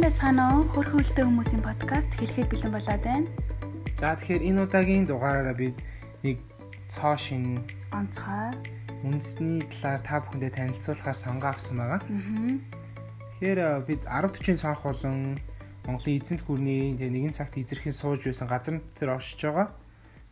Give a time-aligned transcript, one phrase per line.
[0.00, 0.64] Байцгаана уу?
[0.72, 3.28] Хөрхөн хөлтэй хүмүүсийн подкаст хэлэхэд бэлэн болоод байна.
[4.00, 5.76] За тэгэхээр энэ удаагийн дугаараараа бид
[6.24, 6.40] нэг
[6.88, 7.60] цоо шин
[7.92, 8.56] онцгой
[9.04, 12.00] үндэсний талаар та бүхэндээ танилцуулахаар сонгоо авсан байгаа.
[12.00, 12.56] Аа.
[13.36, 15.36] Тэгэхээр э, бид 10 40 цонх болон
[15.84, 19.68] Монголын эзэнт гүрний тэгээ нэгэн цагт эзэрхийн сууж байсан газар дээр оршиж байгаа.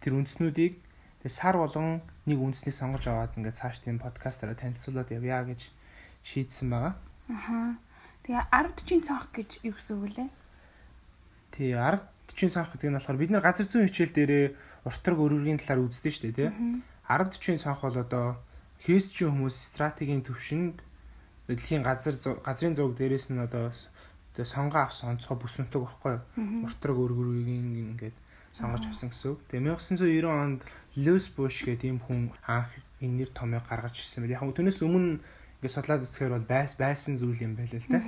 [0.00, 0.80] Тэр үндэснүүдийг
[1.20, 5.68] тэгээ сар болгон нэг үндэсний сонгож аваад ингээд цааш тийм подкастаараа танилцуулаад явъя гэж
[6.24, 6.96] шийдсэн байгаа.
[7.28, 7.76] Аха.
[8.28, 10.28] Тэгээ 10 40 цонх гэж юу гэсэн үг лээ?
[11.48, 14.46] Тий 10 40 цонх гэдэг нь болохоор бид нар газар зүйн хичээл дээрээ
[14.84, 16.52] уртраг өргөргийн талаар үздэг шүү дээ тий.
[16.52, 18.36] 10 40 цонх бол одоо
[18.84, 20.76] христчийн хүмүүс стратегийн төвшөнд
[21.48, 23.72] дэлхийн газар газрын зураг дээрээс нь одоо
[24.36, 26.68] тэгээ сонгоо авсан онцгой бүс нутаг байхгүй юу?
[26.68, 28.16] Уртраг өргөргийн ингээд
[28.52, 29.40] сонгож авсан гэсэн үг.
[29.48, 30.60] Тэгээ 1990 онд
[31.00, 34.36] Льюис Буш гэдэг ийм хүн анх энэ нэр томьёо гаргаж ирсэн байл.
[34.36, 35.24] Яг нь түүнээс өмнө
[35.58, 37.98] ингээд судлаад үзэхээр бол байсан зүйл юм байл л та.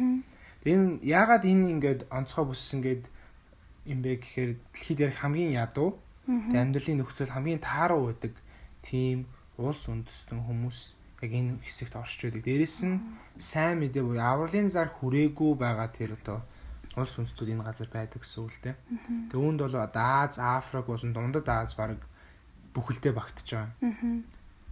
[0.63, 3.05] Энэ яагаад энэ ингээд онцгой бүс ингээд
[3.91, 8.39] юм бэ гэхээр дэлхийд ярих хамгийн ядуу тэгээ амьдралын нөхцөл хамгийн тааруу байдаг
[8.87, 9.27] тийм
[9.59, 10.79] улс үндэстэн хүмүүс
[11.27, 12.45] яг энэ хэсэгт оршиж байдаг.
[12.47, 12.97] Дээрэс нь
[13.37, 16.41] сайн мэдээ буюу авралын зар хүрээгүй байгаа тэр одоо
[16.97, 18.77] улс үндэстүүд энэ газар байдаг гэсэн үг л дээ.
[19.29, 22.01] Тэгээ үүнд бол Аз, Африк болон Дундад Аз баг
[22.73, 23.73] бүхэлдээ багтаж байгаа.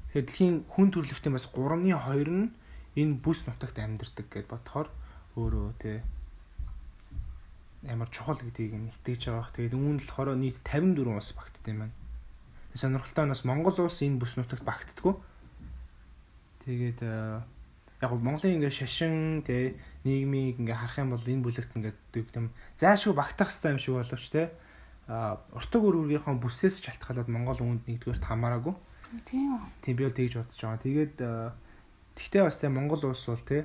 [0.09, 2.49] Тэгэхээр дэлхийн хүн төрөлхтөн бас 3-ны 2 нь
[2.99, 4.89] энэ бүс нутагт амьдардаг гэд бодохоор
[5.39, 6.03] өөрөө тий
[7.87, 9.55] ямар чухал гэдгийг нь илтгэж байгаа.
[9.55, 11.95] Тэгээд үүн л болохоор нийт 54 улс багтд юм байна.
[12.75, 15.15] Сонирхолтой нь бас Монгол улс энэ бүс нутагт багтдаггүй.
[16.67, 17.01] Тэгээд
[18.03, 23.15] яг Монголын ингээ шашин тий нийгмийг ингээ харах юм бол энэ бүлэгт ингээ тийм зайлшгүй
[23.15, 24.47] багтах хэрэгтэй юм шиг боловч тий
[25.09, 28.75] уртаг өргөргийнхөө бүсээс шалтгаалаад Монгол үүнд нэгдүгээр хамаараагүй.
[29.25, 29.57] Тийм.
[29.81, 30.85] Тийм би бол тэгж бодож байгаа.
[30.85, 31.17] Тэгээд
[32.19, 33.63] тэгтээ бас тий Монгол улс бол тий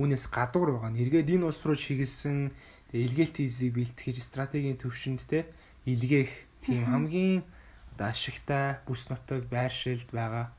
[0.00, 0.96] үүнээс гадуур байгаа.
[0.96, 2.50] Эргээд энэ улс руу чиглэсэн
[2.96, 5.44] илгээлт хийзийг бэлтгэж стратегийн төвшөнд те
[5.84, 6.32] илгээх
[6.64, 7.44] тийм хамгийн
[7.92, 10.56] одоо ашигтай бүс нутаг байршилд байгаа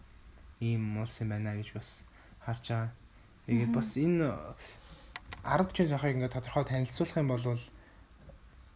[0.62, 2.06] ийм улс юм байна гэж бас
[2.46, 2.94] харж байгаа.
[3.50, 4.30] Тэгээд бас энэ
[5.42, 7.46] 10 40 цахыг ингээд тодорхой танилцуулах юм бол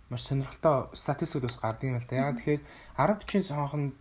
[0.10, 2.18] маш сонирхолтой статистикуд бас гардаг юм л та.
[2.18, 2.62] Яагаад тэгэхээр
[2.98, 3.94] 10 40 цонхонд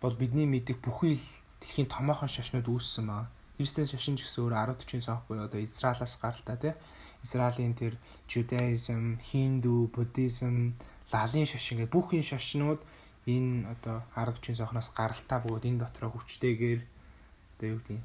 [0.00, 1.26] бол бидний мэдих бүхий л
[1.60, 3.28] дэлхийн томоохон шашнууд үүссэн байгаа.
[3.62, 6.74] Христийн шашин ч гэсэн өөр 10 40 цонх буюу одоо Израилаас гаралтай тий.
[7.22, 7.94] Израилийн тэр
[8.26, 10.74] Judaism, Hindu, Buddhism,
[11.14, 12.82] лалын шашин гэх бүх энэ шашнууд
[13.30, 18.02] энэ одоо 10 40 цонхноос гаралтай бөгөөд энэ дотроо хүчтэйгээр одоо юу гэдэг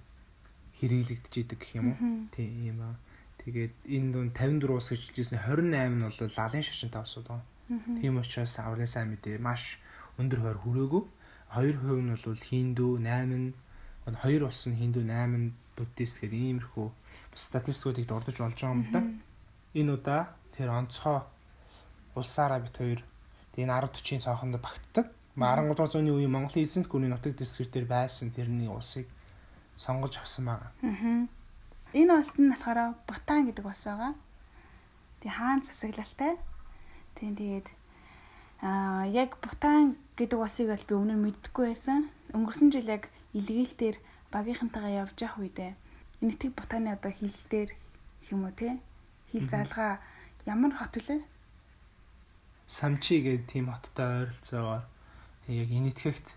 [0.77, 2.29] хэрэглэгдэж идэг гэх юм уу.
[2.29, 2.93] Тийм аа.
[3.41, 7.49] Тэгээд энэ дунд 54 ус гэж хэлжсэн 28 нь бол лалын шашинтай усуд байгаа.
[7.97, 9.81] Тийм учраас авралын сайн мэдээ маш
[10.21, 11.03] өндөр хойр хүрээгүй.
[11.57, 13.57] 2% нь бол Хинду, 8 нь
[14.15, 16.87] хоёр улс нь Хинду, 8 нь буддист гэдэг иймэрхүү
[17.35, 19.01] статистикуудыг дурдж болж байгаа юм л да.
[19.75, 20.21] Энэ удаа
[20.55, 21.27] тэр онцгой
[22.15, 23.01] улсаараа бит хоёр
[23.57, 25.11] энэ 10 40 цаохонд багтдаг.
[25.37, 29.05] 13 дугаар зууны үеийн Монголын эзэнт гүрний нутаг дэсгэр дээр байсан тэрний улсыг
[29.77, 30.71] сонгож авсан байгаа.
[30.81, 31.27] Аа.
[31.93, 34.13] Энэ улс нь болохоор Бутан гэдэг улс байгаа.
[35.21, 36.33] Тэг хаан засаглалтай.
[37.17, 37.67] Тийм тэгээд
[38.61, 42.09] аа яг Бутан гэдэг улсыг бол би өмнө мэддэггүй байсан.
[42.33, 43.97] Өнгөрсөн жил яг илгээлтээр
[44.33, 45.71] багийнхантайгаа явж явах үедээ
[46.21, 47.69] энэ тэг Бутаны одоо хил дээр
[48.33, 48.81] юм уу те
[49.29, 50.01] хил заалгаа
[50.49, 51.21] ямар хот вүлээ?
[52.65, 54.83] Самчи гэдэг тийм хоттой ойролцоогоор
[55.47, 56.27] яг энэтхэгт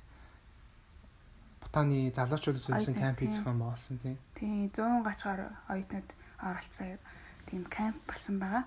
[1.65, 4.17] Бутаны залуучууд зөвлөсөн кампийг зохион байгуулсан тийм.
[4.37, 5.41] Тийм 100 гачгаар
[5.73, 6.09] оюутнууд
[6.45, 7.01] оролцсон
[7.49, 8.65] тийм камп болсон байгаа.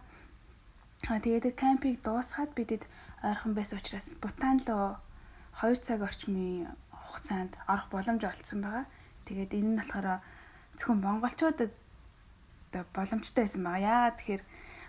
[1.12, 2.88] Аа тэгээд тэр кампийг дуусгаад бидэд
[3.22, 4.98] ойрхон байсан учраас Бутан руу
[5.62, 6.72] 2 цаг орчмын
[7.14, 8.86] хугацаанд орох боломж олцсон байгаа.
[9.30, 10.26] Тэгээд энэ нь болохоор
[10.74, 11.72] зөвхөн монголчуудад
[12.98, 13.86] боломжтой байсан байгаа.
[14.10, 14.44] Яагаад тэгэхээр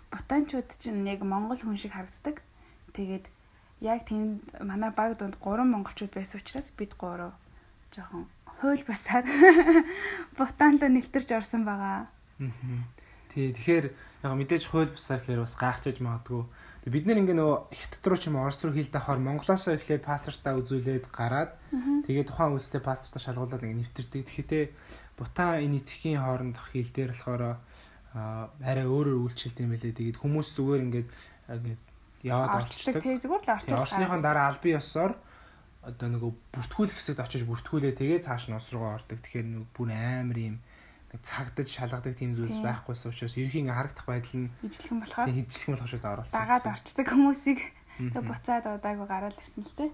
[0.09, 2.41] бутанчууд чинь яг монгол хүн шиг харагддаг.
[2.97, 3.29] Тэгээд
[3.85, 7.29] яг тэнд манай баг донд 3 монголчууд байсан учраас бид 3
[7.93, 8.25] жоохон
[8.59, 9.29] хууль басаар
[10.38, 12.09] бутан руу нэвтэрч орсон байгаа.
[13.29, 13.87] Тий, тэгэхээр
[14.25, 16.43] яг мэдээж хууль бусаар гэхээр бас гайхчихж магадгүй.
[16.84, 20.04] Бид нэр ингээ нөгөө хятад руу ч юм уу орос руу хил давхаар Монголоос эхлээд
[20.04, 21.56] паспортаа үзүүлээд гараад
[22.04, 24.20] тэгээд тухайн улстай паспортаа шалгуулад ингээ нэвтэрдэг.
[24.28, 24.64] Тэгэхдээ
[25.16, 27.42] бутаа энэ итгэхийн хоорондох хил дээр болохоор
[28.12, 29.96] арай өөрөөр үйлчлэлт юм байлээ.
[29.96, 31.08] Тэгээд хүмүүс зүгээр ингээд
[31.56, 31.82] ингээд
[32.20, 33.00] яваад орчдөг.
[33.00, 33.81] Тэг зүгээр л орчих.
[33.81, 35.12] Орсныхон дараа албан ёсоор
[35.88, 39.25] одоо нөгөө бүртгүүлэх хэсэгт очиж бүртгүүлээ тэгээ цааш нь ус руу ордог.
[39.25, 40.56] Тэгэхээр нөгөө бүр амар юм
[41.22, 45.90] цагдаж шалгадаг тийм зүйлс байхгүйсэн учраас ерхийн харагдах байдал нь ижлэхэн болохоор тийм ижлэхэн болох
[45.90, 46.40] шууд оролцсон.
[46.40, 47.61] Дагаад орчдөг хүмүүсийг
[48.11, 49.90] тэг буцаад удаагүй гараал ирсэн л тээ.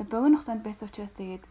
[0.00, 1.44] Тэг богино хугацаанд байсан учраас тэгээд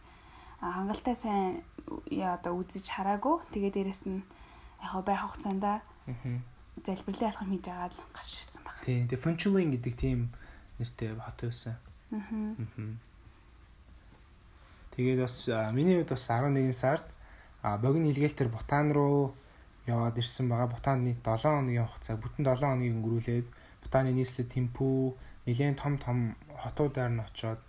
[0.58, 1.62] хангалттай сайн
[2.10, 3.36] одоо үзэж хараагүй.
[3.54, 4.26] Тэгээд дээрэс нь
[4.82, 5.82] яг байх хугацаанда
[6.82, 8.76] залбирлын алхам хийж байгаа л гарч ирсэн баг.
[8.82, 9.06] Тийм.
[9.06, 10.34] Тэгээ Funchuling гэдэг тийм
[10.82, 11.78] нэртэй хот байсан.
[12.10, 12.58] Аа.
[14.98, 17.06] Тэгээд бас миний хувьд бас 11 сард
[17.62, 19.34] богино илгээлтэр Бутан руу
[19.88, 20.68] яваад ирсэн байгаа.
[20.68, 23.46] Бутанд нийт 7 хоногийн хугацаа бүтэн 7 хоногийг өнгөрүүлээд
[23.82, 25.16] Бутаны нийслэл Тимпүү
[25.48, 26.18] нэлээд том том
[26.52, 27.60] хотуудаар нь очоод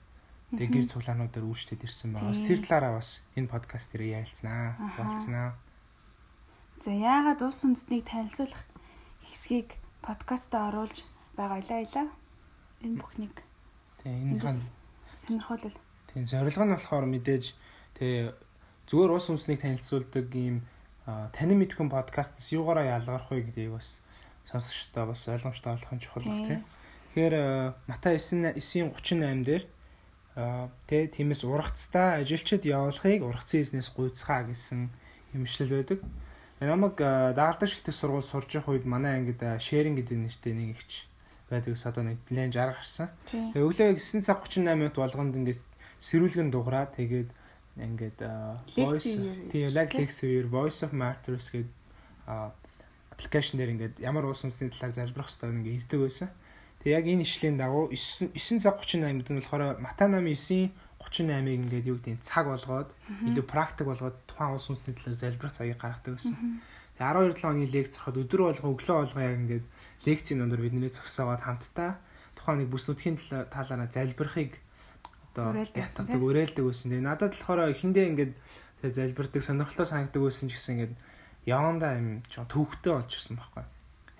[0.51, 2.36] тэгээ гэр цуглаануудаар үйлчлээд ирсэн байгаа.
[2.36, 5.56] Тэр талаараа бас энэ подкаст дээр ярилцсанаа, болцснаа.
[6.83, 8.63] За яагаад ус үндэснийг танилцуулах
[9.24, 11.06] хэсгийг подкастаа оруулж
[11.39, 12.07] байгаа илаа илаа.
[12.83, 13.35] Энэ бүхнийг.
[14.03, 14.59] Тэгээ энэхэн
[15.07, 15.74] сонирхолтой.
[16.12, 17.45] Тийм зорилго нь болохоор мэдээж
[18.00, 18.48] тэгээ
[18.89, 20.65] зүгээр ус үндэснийг танилцуулдаг ийм
[21.06, 24.01] танин мэдхэн подкастаас юугаараа ялгарх вэ гэдгийг бас
[24.50, 26.62] сонсогчдоо бас ойлгомжтой болох нь чухал баг тийм.
[27.13, 27.36] Тэгэхээр
[27.86, 29.63] Матай 9 9:38 дээр
[30.89, 34.89] тэ тиймээс ургацтай ажилчид явуулахыг ургацын эзнээс гуйцгаа гэсэн
[35.38, 36.00] юмшлэл байдаг.
[36.59, 41.06] Намайг дагалдах шилдэг сургууль сурж явах үед манай ангид шеринг гэдэг нэртэй нэг ихч
[41.50, 43.09] байдаг ус одоо нэг нэлээд жарга гарсан.
[43.30, 45.62] Тэгээ өглөө 9 цаг 38 минут болгонд ингээд
[45.97, 47.30] сэрүүлгэн дуграа тэгээд
[47.77, 48.19] ингээд
[48.74, 49.19] voice
[49.51, 51.69] тийм яг лекц үеэр voice of martyrs гэдэг
[52.30, 56.30] аппликейшн дээр ингээд ямар уус үндэсний талаар залбирах хэрэгтэй ингээд ирдэг байсан.
[56.80, 60.71] Тэгээ яг энэ ишлийн дагуу 9 9 цаг 38 минут нь болохоор Матай намын 9
[61.04, 62.89] 38-ыг ингээд юу гэдэг цаг болгоод
[63.27, 66.36] илүү практик болгоод тухайн улс үндэсний талаар залбирах цагийг гаргадаг байсан.
[66.95, 69.66] Тэгээ 12 7 оны лекц зохиод өдөр болго өглөө болго яг ингээд
[70.07, 71.92] лекцийн өндөр бидний зөксөөгөөд хамтдаа
[72.36, 73.18] тухайн нэг бүс нутгийн
[73.51, 74.51] талаараа залбирахыг
[75.33, 76.91] одоо ятгадаг уриалдаг байсан.
[76.91, 78.33] Тэгээ надад болохоор эхэндээ ингээд
[78.81, 80.93] тэгээ залбирдаг сонирхолтой санагддаг байсан ч гэсэн ингээд
[81.45, 83.65] явандаа юм жоо төвхтэй болж ирсэн байхгүй.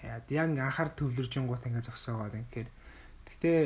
[0.06, 2.69] Яг яг анхаар төвлөржингууд ингээд зөксөөгөөд ингээд
[3.27, 3.59] гэхдээ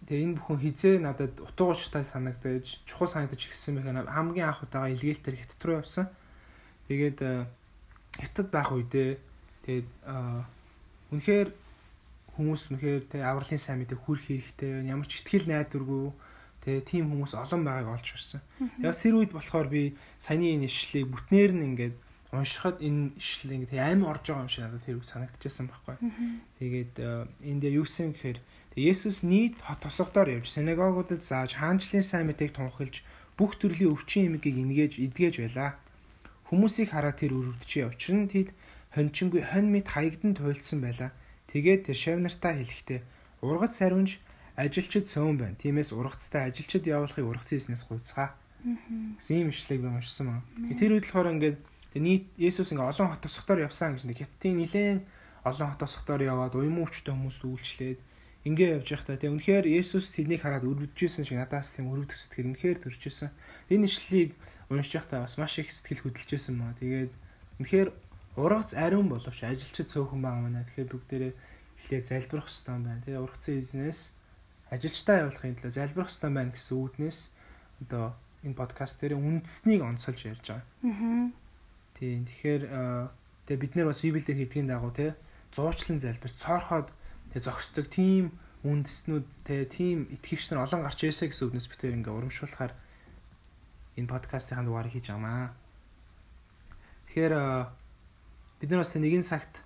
[0.00, 4.08] Тэгээ энэ бүхэн хизээ надад утга учиртай санагдаж, чухал санагдаж ирсэн байх.
[4.08, 6.08] Хамгийн анх удаага илгээлтэр хятад руу явсан.
[6.88, 7.44] Тэгээд э,
[8.16, 9.20] хятад байх үедээ
[9.68, 10.40] тэгээд э,
[11.12, 11.48] үнэхээр
[12.36, 14.86] хүмүүс үнэхээр тэг авралын сайн мэдээ хүрх хэрэгтэй.
[14.86, 16.14] Ямар ч ихтгэл найдваргүй
[16.62, 18.40] тэгээ тийм хүмүүс олон байгааг олж ирсэн.
[18.84, 21.96] Яс тэр үед болохоор би саяны энэ ишлэлийг бүтнээр нь ингээд
[22.30, 25.96] уншихад энэ ишлэл ингээд амар орж байгаа юм шиг надад тэр үг санагдчихсан байхгүй.
[26.62, 28.38] Тэгээд э, энд дээр юу гэсэн гэхээр
[28.78, 33.02] Есүс нийт хот тосгодоор явж синагогуудад зааж хаанчлын сайн мэдээг тунхилж
[33.34, 35.74] бүх төрлийн өвчин эмгэгийг инээж эдгэж байлаа.
[36.46, 38.54] Хүмүүсийг хараад тэр өрөвдөж нь тэд
[38.94, 41.10] хончингүй хонь мэд хаягдан туйлдсан байлаа.
[41.50, 43.00] Тэгээд тэр шавнартаа хэлэхдээ
[43.42, 44.22] ургац сариунж
[44.54, 45.56] ажилчид цөөн байна.
[45.58, 48.36] Тиймээс ургацтай ажилчид явуулахыг ургацын эснээс гуйцгаа.
[49.16, 50.40] Гэсэн юм ишлэг би уншсан маа.
[50.76, 51.58] Тэр үед болохоор ингээд
[51.96, 54.98] нийт Есүс ингээ олон хот тосгодоор явсан гэж нэг хятадын нилээн
[55.48, 57.98] олон хот тосгодоор яваад уйман өвчтөй хүмүүст үйлчлээд
[58.44, 62.78] ингээ явж байхдаа тийм үнэхээр Есүс тэднийг хараад өрөвдөжсэн шиг надаас тийм өрөвдөх сэтгэл үнэхээр
[62.84, 63.32] төржсэн.
[63.72, 64.30] Энэ ишлэлийг
[64.68, 66.76] уншиж байхдаа бас маш их сэтгэл хөдлөжсэн маа.
[66.80, 67.12] Тэгээд
[67.60, 67.88] үнэхээр
[68.36, 70.66] ургац ариун боловч ажилчид цөөхөн байгаа маа.
[70.68, 71.32] Тэгэхээр бүгдээрээ
[71.82, 73.02] эхлээд залбирах хэрэгтэй байна.
[73.02, 74.00] Тэгээ ургацын эзнээс
[74.70, 77.18] ажилчдаа явуулахын төлөө залбирах хэрэгтэй байна гэсэн үүднээс
[77.82, 78.04] одоо
[78.46, 80.64] энэ подкаст дээр үндэснийг онцолж ярьж байгаа.
[80.86, 81.28] Аа.
[81.98, 82.24] Тийм.
[82.28, 82.62] Тэгэхээр
[83.50, 85.18] тэгээ бид нэр бас Библиэлд хэлдгийн дагуу те
[85.50, 86.88] зуучлан залбир цоорхоод
[87.34, 91.96] тэгээ зогсдог тийм үндэстнүүд тэгээ тийм итгэгч нар олон гарч ирсэ гэсэн үгнээс би тэр
[91.98, 92.72] ингээ урамшуулахаар
[93.98, 95.56] энэ подкастын дугаарыг хийж байгаамаа.
[97.10, 97.34] Тэгэхээр
[98.60, 99.64] бид нар бас нэгэн цагт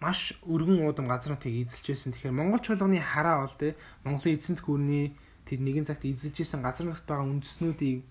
[0.00, 2.12] маш өргөн уудам газар нутгийг эзэлж байсан.
[2.12, 5.14] Тэгэхээр Монгол чуулганы хараа бол тэ Монголын эзэнт гүрний
[5.46, 8.02] тэд нэгэн цагт эзэлж исэн газар нутгад байгаа үндэстнүүдийг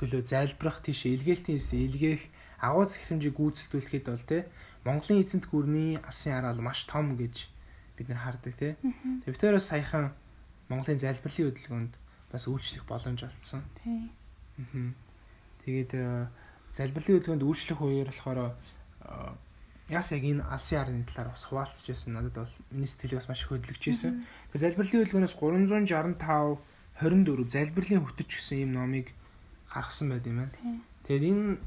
[0.00, 2.22] төлөө зайлбарах тийш илгээлтийн илгээх
[2.60, 4.48] агуу захирамжийг гүйцэтгүүлэхэд бол тэ
[4.84, 7.52] Монголын эзэнт гүрний алсын хараа маш том гэж
[7.96, 8.76] бид нар хардаг тий.
[8.80, 10.12] Тэгээ бид тэрээс саяхан
[10.68, 11.94] Монголын залбирлын хөдөлгөөнд
[12.32, 13.62] бас үйлчлэх боломж олцсон.
[13.80, 14.12] Тий.
[14.60, 14.92] Аа.
[15.64, 16.28] Тэгээд э,
[16.76, 18.52] залбирлын хөдөлгөөнд үйлчлэх үеэр болохоор
[19.88, 22.12] яас яг энэ алсын арны талаар бас хуваалцж байсан.
[22.14, 24.26] Надад бол миний сэтгэлийг бас маш хөдөлгөж байсан.
[24.50, 26.58] Тэгээд залбирлын хөдөлгөөнөөс 365
[26.96, 29.12] 24 залбирлын хөтөч гэсэн юм номыг
[29.70, 30.82] гаргасан байт юм байна.
[31.06, 31.58] Тэгээд энэ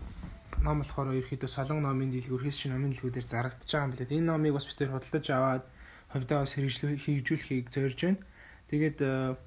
[0.65, 4.17] ном болохоор ерөөхдөө солон номын дэлгүүр, хэсэг номын дэлгүүрээр зарагдчихж байгаа юм билээ.
[4.19, 5.63] Энэ номыг бас бид тээр худалдаж аваад
[6.11, 8.19] хувьдаа бас хэрэгжүүлэхийг зорж байна.
[8.67, 9.37] Тэгээд э,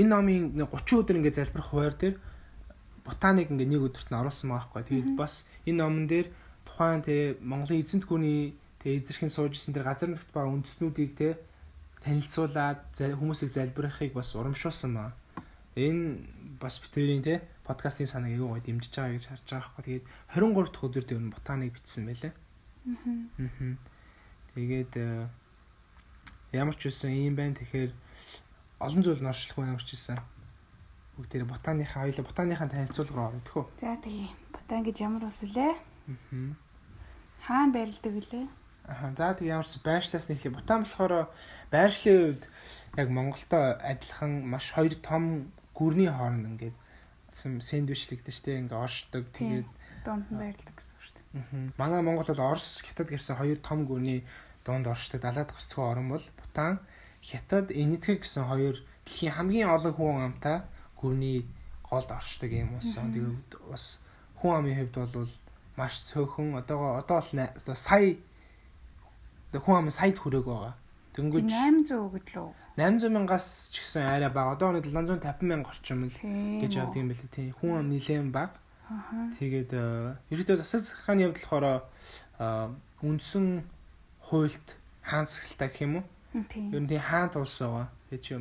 [0.00, 2.16] энэ номын 30 өдөр ингээд залбирах хуваар дээр
[3.04, 4.82] ботаник ингээд нэг өдөрт нь оруулсан байгаа байхгүй.
[4.88, 6.26] Тэгээд бас энэ номон дээр
[6.76, 11.40] тухайн тэ Монголын эзэнт гүрний тэ эзэрхэн суужсэн тэр газар нутгт байгаа үндэснүүдийг тэ
[12.04, 15.16] танилцуулаад хүмүүсийг залбирахыг бас урамшуулсан маа.
[15.72, 16.20] Энэ
[16.60, 20.04] бас битэрийн тэ подкастын санааг аягүй гой дэмжиж байгаа гэж харж байгаа байхгүй.
[20.04, 20.04] Тэгээд
[20.36, 22.32] 23 дахь өдөр дээр нь ботаник бичсэн байлаа.
[22.84, 23.74] Аа.
[24.52, 25.28] Тэгээд э,
[26.56, 27.58] Ямар ч үсэн юм байна.
[27.58, 27.92] Тэгэхээр
[28.80, 30.16] олон зүйл нь оршлох байна ямар ч үсэн.
[31.18, 33.64] Бүгд тэр ботаныхаа хоёул ботаныхаа танилцуулга руу орё тэхүү.
[33.76, 34.30] За тийм.
[34.54, 35.74] Ботан гэж ямар ус үлээ?
[35.74, 36.65] Аа.
[37.46, 38.46] Хаана байрладаг вүлээ?
[38.90, 40.50] Аа за тэг ямарч байршлаас нэхлээ.
[40.58, 41.30] Бутан болохоор
[41.70, 42.42] байршлын үед
[42.98, 46.76] яг Монголтой адилхан маш хоёр том гүрний хооронд ингээд
[47.38, 49.30] сэндвичлэгдэж штэ ингээ оршдог.
[49.30, 49.70] Тэгээд
[50.02, 51.26] донд нь байрладаг гэсэн үг шүү дээ.
[51.38, 51.70] Аа.
[51.78, 54.26] Манай Монгол бол Орос, Хятад гэсэн хоёр том гүрний
[54.66, 56.82] донд оршдог далаад гарцгүй орн бол Бутан,
[57.22, 60.66] Хятад, Энэтхэг гэсэн хоёр дэлхийн хамгийн олон хүн амтай
[60.98, 61.46] гүрний
[61.86, 63.06] голд оршдог юм уусаа.
[63.06, 64.02] Тэгээд бас
[64.42, 65.30] хүн амын хувьд бол
[65.76, 68.16] маш цөөхөн одоогоо одоо бол сая
[69.52, 70.74] хүн ам саяд хүрээг байгаа.
[71.16, 72.48] Дөнгөж 800 гэдлөө.
[72.76, 74.52] 800 мянгаас ч гэсэн арай бага.
[74.52, 77.48] Одоо оны 750 мянга орчим л гэж явдаг юм байна тий.
[77.56, 78.60] Хүн ам нилээн бага.
[79.40, 79.72] Тэгээд
[80.28, 81.88] ерөөдөө засаг захааны явдал болохоор
[83.00, 83.64] үндсэн
[84.28, 84.66] хуульд
[85.02, 86.06] хаансахалтай гэх юм уу?
[86.52, 86.70] Тийм.
[86.76, 87.88] Ер нь тий хаант улс байгаа.
[88.12, 88.32] Тэгээ чи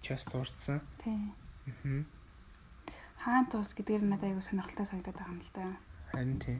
[0.00, 0.80] част дуурцсан.
[1.04, 1.36] Тийм.
[1.84, 2.02] Аа.
[3.22, 5.76] Хаант улс гэдгээр надад аягүй сонирхолтой санагдаад байгаа юм л да.
[6.10, 6.58] Харин тий.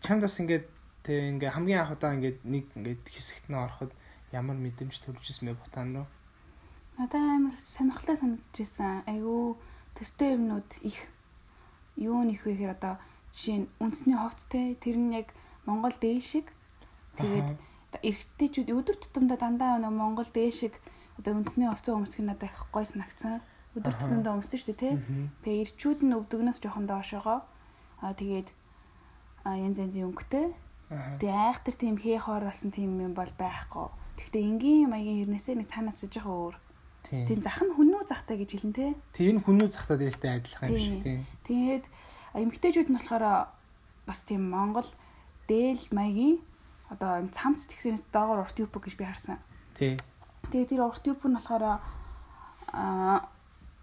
[0.00, 0.66] Чамд бас ингээд
[1.00, 3.88] Тэгээ ингээ хамгийн анх удаа ингээд нэг ингээд хэсэгт нь ороход
[4.36, 6.08] ямар мэдрэмж төржсэн бэ Бутан руу?
[7.00, 9.08] Надад амар сонирхолтой санагдчихсан.
[9.08, 9.56] Айгүй
[9.96, 11.08] төстэй юмнууд их
[11.96, 12.94] юу нэх вэ гэхээр одоо
[13.32, 15.32] жишээ нь үндэсний ховцтэй тэр нь яг
[15.64, 16.52] Монгол дээшиг
[17.16, 17.56] тэгээд
[18.04, 20.76] эрэгтэйчүүд өдөр тутамдаа дандаа нэг Монгол дээшиг
[21.16, 23.40] одоо үндэсний ховцоо өмсөх нь надад их гой санагцсан.
[23.72, 24.94] Өдөр тутамдаа өмсдөг шүү дээ тий.
[25.48, 27.40] Тэгээ эрчүүд нь өвдөгнөөс жоохон доошоогоо
[28.04, 28.59] аа тэгээд
[29.44, 30.46] янз янзын өнгөтэй
[30.90, 33.86] Тэгээ айхтар тийм хээ хоор болсон тийм юм бол байхгүй.
[34.18, 36.56] Гэхдээ энгийн маягийн хэрнээсээ нэг цаанаас байгаа өөр.
[37.06, 38.92] Тийм зах нь хүннүү захтай гэж хэлэн тээ.
[39.14, 41.20] Тийм хүннүү захтай дээлтэй адилхан юм шиг тийм.
[41.46, 41.84] Тэгээд
[42.42, 43.54] эмгтээчүүд нь болохоор
[44.02, 44.90] бас тийм Монгол
[45.46, 46.42] дээл маягийн
[46.90, 49.38] одоо юм цамц тэгсэнээс доогоор урт юп гэж би харсан.
[49.78, 49.94] Тий.
[50.50, 51.78] Тэгээд тэр урт юп нь болохоор
[52.74, 53.30] аа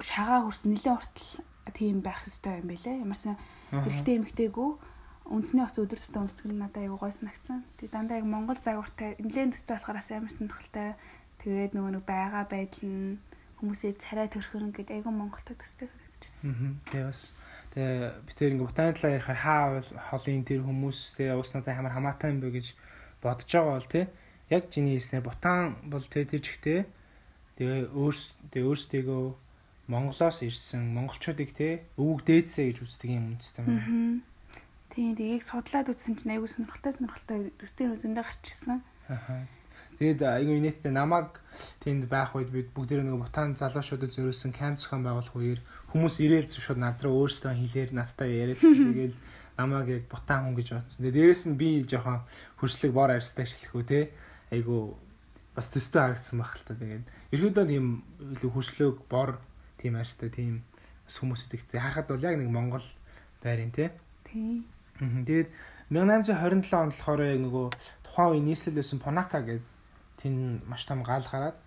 [0.03, 1.39] шагаа хөрс нэлээд уртл
[1.71, 2.99] тийм байх хэрэгтэй юм байлээ.
[3.07, 3.39] Ямарсан
[3.71, 4.96] эрэгтэй эмгтээгүү
[5.27, 7.63] үндэсний хувцас өдөр тутам өмсдөг нь надад аягүй гой санагцсан.
[7.75, 10.95] Тэг дандаа яг Монгол загвартай нэлээд төстэй болохоор амар сонирхолтой.
[11.43, 13.19] Тэгээд нөгөө нэг байгаа байдал нь
[13.57, 16.77] хүмүүсээ царай төрхөн гэдэг аягүй Монголтой төстэй санагдчихсан.
[16.93, 17.33] Тэгээ бас
[17.73, 19.63] тэгээ би тэр ингээ ботаны талаар ярихаар хаа
[20.13, 22.67] холын тэр хүмүүс тэгээ уус надад амар хамаатай юм бэ гэж
[23.21, 24.05] бодож байгаа бол тий
[24.53, 26.79] яг чиний хэлснээр ботан бол тэ тэр жигтэй
[27.57, 29.25] тэгээ өөрс тэгээ өөрсдийгөө
[29.87, 34.21] Монголоос ирсэн монголчуудыг те өвөг дээдсэ гэж үздэг юм үндэстэй юм.
[34.97, 38.81] Тийм тийг судлаад үзсэн чинь айгүй сонирхолтой сонирхолтой төстэй үзэндээ гарчихсан.
[39.13, 39.45] Аа.
[40.01, 41.37] Тэгээд айгүй инээдтэй намайг
[41.85, 45.61] тэнд байх үед бид бүгд нэг бутан залуучуудад зориулсан камп зохион байгуулах үеэр
[45.93, 48.73] хүмүүс ирээл шууд над руу өөрсдөө хэлээр надтай яриадсан.
[48.89, 49.15] Тэгээд
[49.53, 51.01] намайг яг бутан хүн гэж бодсон.
[51.05, 52.25] Тэгээд дээрэс нь би жоохон
[52.57, 54.09] хөрслөг бор арьстай шилхүү те.
[54.49, 54.97] Айгүй
[55.53, 56.73] бас төстэй харагдсан байх л та.
[56.73, 57.05] Тэгээд
[57.37, 57.85] ерөөдөө тийм
[58.33, 59.37] илүү хөрслөг бор
[59.77, 60.65] тийм арьстай тийм
[61.05, 62.85] бас хүмүүсүүд ихтэй харахад бол яг нэг Монгол
[63.45, 63.93] байрын те.
[64.25, 64.65] Тийм.
[64.99, 65.49] Тэгээд
[65.89, 67.67] 1827 онд болохоор яг нөгөө
[68.03, 69.65] тухайн үе нийслэлсэн Понака гэдэг
[70.19, 71.57] тэн маш том гал гараад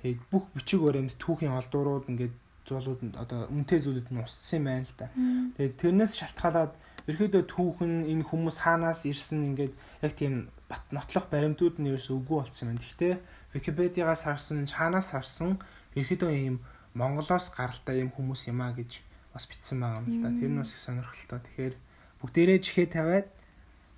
[0.00, 2.34] тэгээд бүх бичиг баримт түүхийн олдуурууд ингээд
[2.66, 5.06] зуулууд одоо үнэтэй зүйлүүд нь устсан юм байна л да.
[5.54, 6.72] Тэгээд тэрнээс шалтгаалаад
[7.06, 12.42] ерөөдөө түүхэн энэ хүмүүс хаанаас ирсэн ингээд яг тийм бат нотлох баримтууд нь ерөөс үгүй
[12.42, 12.82] болцсон байна.
[12.82, 13.14] Гэхдээ
[13.54, 15.62] Википедиагаас харсан, хаанаас харсан
[15.94, 16.56] ерөөдөө ийм
[16.98, 20.34] Монголоос гаралтай ийм хүмүүс юм а гэж бас бичсэн байгаа юм л да.
[20.34, 21.38] Тэр нь бас их сонирхолтой.
[21.46, 21.74] Тэгэхээр
[22.20, 23.28] бүгдээрээ жихээ тавиад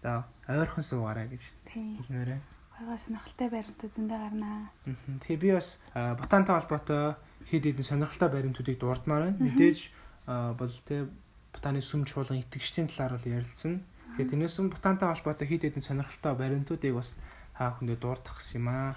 [0.03, 2.45] одоо ойрхон суугаарай гэж хэлмээр байна.
[2.79, 4.71] Гайгаа сонирхолтой баримтууд зөндөө гарнаа.
[5.27, 7.19] Тэгээ би бас ботантай холбоотой
[7.51, 9.43] хэд хэдэн сонирхолтой баримтуудыг дурдмаар байна.
[9.43, 9.79] Мэдээж
[10.27, 11.11] бол тэ
[11.53, 13.83] ботаны сүм чуулган итгэгчдийн талаар бол ярилцсан.
[14.15, 17.19] Тэгээ тэрнээс сүм ботантай холбоотой хэд хэдэн сонирхолтой баримтуудыг бас
[17.59, 18.95] та бүхэндээ дурдах гэсэн юм аа.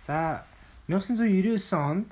[0.00, 0.48] За
[0.88, 2.08] 1999 онд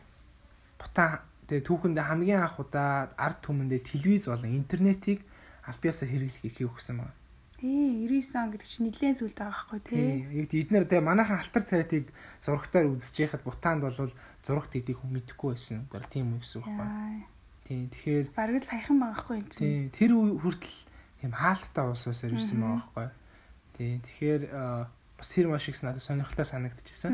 [0.77, 5.25] ботан тэгээ түүхэндээ хамгийн анх удаа ард түмэндээ телевиз болон интернетийг
[5.67, 7.15] албаасаа хэрэглэхийг өгсөн байна.
[7.61, 10.49] Тий, 99 он гэдэг чинь нэлээд сүлд байгаа байхгүй тий.
[10.49, 12.09] Тий, эднэр тэгээ манайхан алтар царайтыг
[12.41, 15.85] зурагтаар үзэж яхад бутаанд бол зурагт эдийг хүн мэдэхгүй байсан.
[15.93, 17.29] Гэр тийм үү гэсэн үг байна.
[17.69, 19.61] Тий, тэгэхээр бараг л саяхан байгаа байхгүй юм чинь.
[19.61, 20.79] Тий, тэр хүртэл
[21.21, 23.09] тийм хаалттай ус усаар ирсэн байгаа байхгүй.
[23.77, 24.43] Тий, тэгэхээр
[25.21, 27.13] бас тэр маш их надад сонирхолтой санагдчихсан.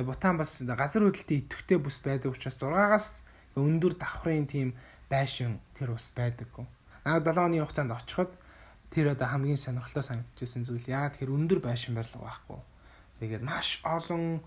[0.00, 4.72] Тэгээ бутаан бас газар хөдлөлтийн идэвхтэй бүс байдаг учраас 6-аас өндөр давхрын тийм
[5.12, 6.64] байшин тэр ус байдаггүй.
[7.04, 8.30] Наад 7 оны хугацаанд очиход
[8.90, 12.60] тэр одоо хамгийн сонирхолтой санагдчихсэн зүйл яа тэгэхээр өндөр байшин барилга байхгүй.
[13.20, 14.42] Тэгээд маш олон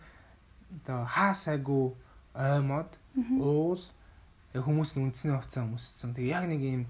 [0.84, 1.96] одоо хаасаагүй
[2.36, 2.90] оймод
[3.40, 3.82] уул
[4.54, 6.14] хүмүүс нь үндэсний хувцас өмссөн.
[6.14, 6.86] Тэгээ яг нэг юм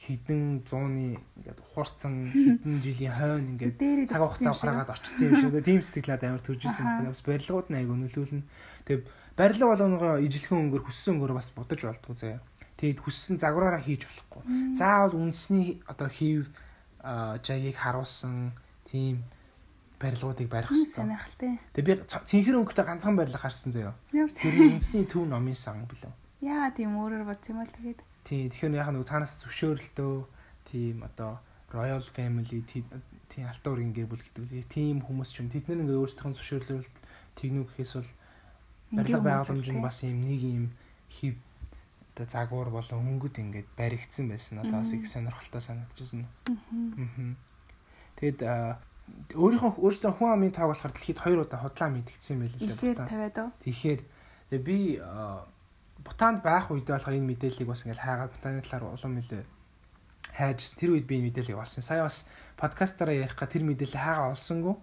[0.00, 5.60] хідэн 100-ны ингээд ухарцсан хідэн жилийн хойно ингээд цаг хугацаа ухраагаад очсон юм шиг.
[5.60, 7.04] Тийм сэтгэлээд амар төржсэн.
[7.04, 8.48] Бас барилгууд нь айгу нөлөөлнө.
[8.88, 9.04] Тэгээ
[9.36, 12.40] барилга болгонгоо ижилхэн өнгөр хүссэн өнгөр бас бодож болтгоо заяа.
[12.82, 14.74] Тэгэд хүссэн загвараараа хийж болохгүй.
[14.74, 16.50] Заавал үндэсний одоо хийв
[17.46, 18.58] жагийг харуулсан
[18.90, 19.22] тийм
[20.02, 21.62] барилгуудыг барих хэрэгтэй.
[21.78, 23.94] Тэгээ би цэнхэр өнгөтэй ганцхан барилга харсан заяа.
[24.10, 26.10] Тэр үндэсний төв номын сан билүү.
[26.42, 28.00] Яа тийм өөрөөр бодсон юм бол тэгээд.
[28.26, 30.14] Тий, тэгэхээр яг нэг цаанаас зөвшөөрөлтөө
[30.66, 31.38] тийм одоо
[31.70, 34.66] Royal Family тийм алтуурын гэр бүл гэдэг.
[34.66, 36.96] Тийм хүмүүс ч юм тэд нар ингээ өөрсдөө зөвшөөрлөлт
[37.38, 38.10] тэгнүү гэхээс бол
[38.92, 40.64] барилга байгууламж нь бас юм нэг юм
[41.08, 41.38] хив
[42.12, 44.60] одоо загвар болон өнгөд ингээд баригдсан байсан.
[44.60, 46.28] Одоо бас их сонирхолтой санагдчихсан.
[46.48, 47.34] Аа.
[48.20, 48.40] Тэгэд
[49.34, 52.68] өөрийнхөө өөртөө хүн амын тааг болохоор дэлхийд хоёр удаа худлаа мэдгдсэн байл л
[53.08, 53.50] тавиад оо.
[53.64, 54.00] Тэгэхээр
[54.60, 55.00] би
[56.04, 59.44] Бутанд байх үедээ болохоор энэ мэдээллийг бас ингээд хайгаад Бутаны талаар улам нэлээ
[60.36, 60.78] хайжсэн.
[60.78, 61.82] Тэр үед би энэ мэдээллийг олсон.
[61.82, 62.26] Сая бас
[62.58, 64.76] подкастаараа ярих га тэр мэдээлэл хайгаа олсонгүй.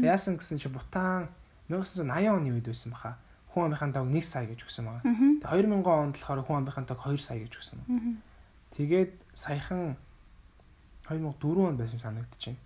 [0.00, 1.28] Яасан гэсэн чи Бутан
[1.68, 3.18] 1980 оны үед байсан баха.
[3.50, 5.02] Хүн амынхаа тоог 1 сая гэж өгсөн байгаа.
[5.42, 7.78] Тэгээ 2000 онд болохоор хүн амынхаа тоог 2 сая гэж өгсөн.
[8.70, 9.98] Тэгээд саяхан
[11.10, 12.58] 2004 он байсан санагдчихэв.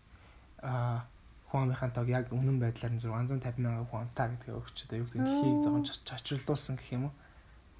[0.61, 1.09] Аа
[1.55, 5.23] хүн амынхаа тоог яг үнэн байдлаар 650 мянган хүн амтаа гэдгээ өгч одоо юу гэдэг
[5.23, 7.14] дэлхийг зогон чочрлуулсан гэх юм уу?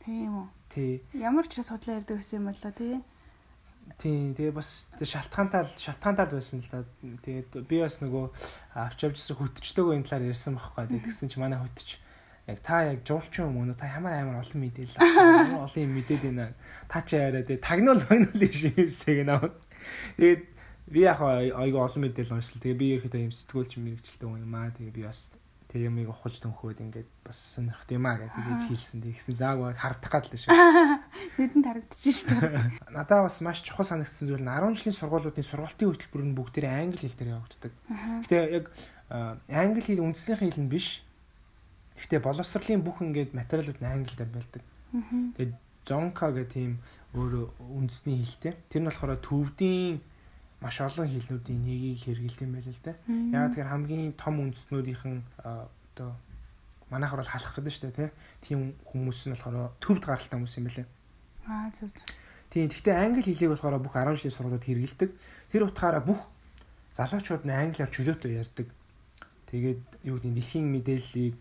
[0.07, 0.47] Тийм үү.
[0.71, 0.93] Тий.
[1.19, 3.03] Ямар ч судлаа ярьдаг гэсэн юм болоо тий.
[3.99, 6.87] Тийм тэгээ бас шалтгаантай шалтгаантай байсан л да.
[7.03, 8.25] Тэгээд би бас нөгөө
[8.79, 10.95] авч явжсэн хөтчтэйгөө энэ талаар ярьсан байхгүй.
[10.95, 11.99] Тэгсэн чи манай хөтч
[12.47, 15.57] яг та яг жуулчин юм уу та ямар амар олон мэдээлэл авсан.
[15.65, 16.55] Олон юм мэдээд байна.
[16.89, 19.49] Та чи яриа тэгээд тагнуул байгнуул шивсэг наа.
[20.17, 20.43] Тэгээд
[20.93, 22.61] би яг айгүй олон мэдээлэл уншсан.
[22.61, 24.69] Тэгээ би ерөөхдөө юм сэтгүүлч мэрэгчлээ юм аа.
[24.77, 25.33] Тэгээ би бас
[25.75, 29.03] тэг ямыг ухаж төнхөөд ингээд бас сонирхт юм аа гэдэг хэлсэн.
[29.03, 30.55] Тэгсэн заагаа хардах гад л шүү.
[31.41, 32.95] Нүдэнд харагдчих шүү дээ.
[32.95, 37.03] Надаа бас маш чухал санагдсан зүйл нь 10 жилийн сургуулиудын сургалтын хөтөлбөр нь бүгдээрээ англи
[37.03, 37.73] хэл дээр явагддаг.
[38.23, 38.71] Гэтэ яг
[39.51, 41.03] англи хэл үндснийхэн хэл нь биш.
[41.99, 44.63] Гэхдээ боловсролын бүх ингээд материалууд нь англи дээр байлдаг.
[45.39, 46.81] Тэгээд Zonka гэх тийм
[47.13, 48.57] өөр үндэсний хэлтэй.
[48.73, 50.01] Тэр нь болохоор төвдийн
[50.65, 52.97] маш олон хэлнүүдийн нэгийг хэрэгэлдэг юм байл л да.
[53.37, 56.17] Яг тэгэхээр хамгийн том үндэстнүүдийнхэн одоо
[56.89, 60.87] манайхаар бол халах гэдэг шүү дээ тийм хүмүүс нь болохоор төвд гаралтай хүмүүс юм байлээ.
[61.53, 61.93] Аа зөв.
[62.49, 62.73] Тийм.
[62.73, 65.11] Гэхдээ англи хэлийг болохоор бүх 10 жилийн сургуулиуд хэрэгэлдэг.
[65.53, 66.21] Тэр утгаараа бүх
[66.97, 68.69] залуучууд нь англиар чөлөөтэй ярьдаг.
[69.51, 71.37] Тэгээд юу гэдэг дэлхийн мэдээллийг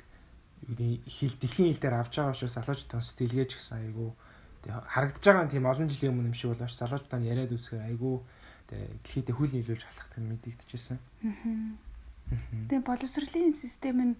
[0.63, 4.15] юу гэдэг хэл дэлхийн хэл дээр авч байгаа учраас залуучууд бас дэлгээж гисэн айгу
[4.63, 8.23] харагдаж байгаа тийм олон жилийн өмнө юм шиг болооч залуучуудаа яриад үзэхээр айгу
[8.71, 10.99] дэлхийдээ хүл нийлүүлж халах тэр мэдэгдэжсэн.
[12.71, 14.15] Тэгээ боловсролын систем нь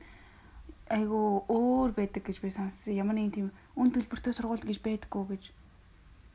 [0.92, 3.00] айгу өөр байдаг гэж би сонссон.
[3.00, 3.48] Ямар нэгэн тийм
[3.80, 5.44] үн төлбөртэй сургууль гэж байдаггүй гэж.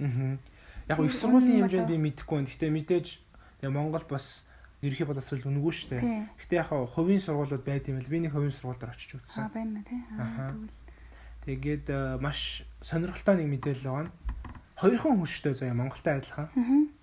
[0.01, 0.41] Аа.
[0.89, 2.49] Яг их сургуулийн хэмжээнд би мэдэхгүй байна.
[2.49, 3.07] Гэхдээ мэдээж
[3.61, 4.49] тэгээ Монгол бас
[4.83, 6.03] ерөнхий боловсрол үнэгүй шүү дээ.
[6.39, 9.47] Гэхдээ яг хувийн сургуулиуд байд юм л би нэг хувийн сургуульд очиж үзсэн.
[9.47, 9.99] Аа байна тий.
[10.15, 10.77] Аа тэгвэл
[11.49, 14.13] Тэгээд маш сонирхолтой нэг мэдээлэл байгаа нь
[14.77, 16.53] хоёрхан хүнштэй заяа Монголтай адилхан.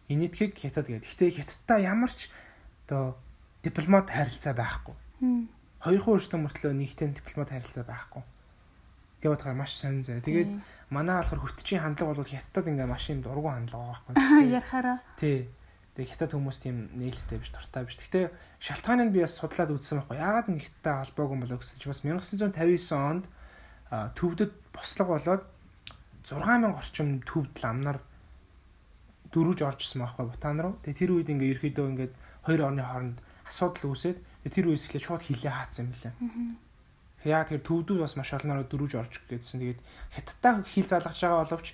[0.05, 1.01] Инэтхийг хятад гэдэг.
[1.01, 2.29] Гэхдээ хятадтай ямар ч
[2.85, 3.17] одоо
[3.65, 4.93] дипломат харилцаа байхгүй.
[5.81, 8.21] Хоёрхан хүнштэй мөртлөө нэгтэй дипломат харилцаа байхгүй.
[9.25, 10.21] Гэвь бодохоор маш сонь заяа.
[10.21, 10.53] Тэгээд
[10.93, 14.45] манай болохоор хүртчийн хандлага бол хятадд ингээ маш юм дургу хандлага байгаа байхгүй.
[14.61, 14.97] Ярахаараа.
[15.17, 15.49] Тий.
[15.95, 17.95] Тэгээ хятад хүмүүс тийм нээлттэй биш, дуртай биш.
[17.95, 18.27] Гэхдээ
[18.59, 20.19] шалтгааныг би бас судлаад үзсэн байхгүй.
[20.19, 23.25] Яагаад ингэ хятадтай холбоогүй болоо гэсэн чи бас 1959 онд
[24.19, 25.43] төвдөд бослого болоод
[26.27, 28.03] 6000 орчим төвд ламнар
[29.31, 30.75] дөрвж оржсэн байхгүй Бутан руу.
[30.83, 34.17] Тэгээ тэр үед ингээ ерөөдөө ингээд хоёр орны хооронд асуудал үүсээд
[34.51, 36.13] тэр үеэс эхлээд шууд хилээ хаацсан юм билээ.
[37.25, 39.59] Яа тэгэхээр төвдүүд бас маш олноор дөрвж орж гэдсэн.
[39.63, 39.81] Тэгээд
[40.11, 41.67] хятадтай хил залгаж байгаа боловч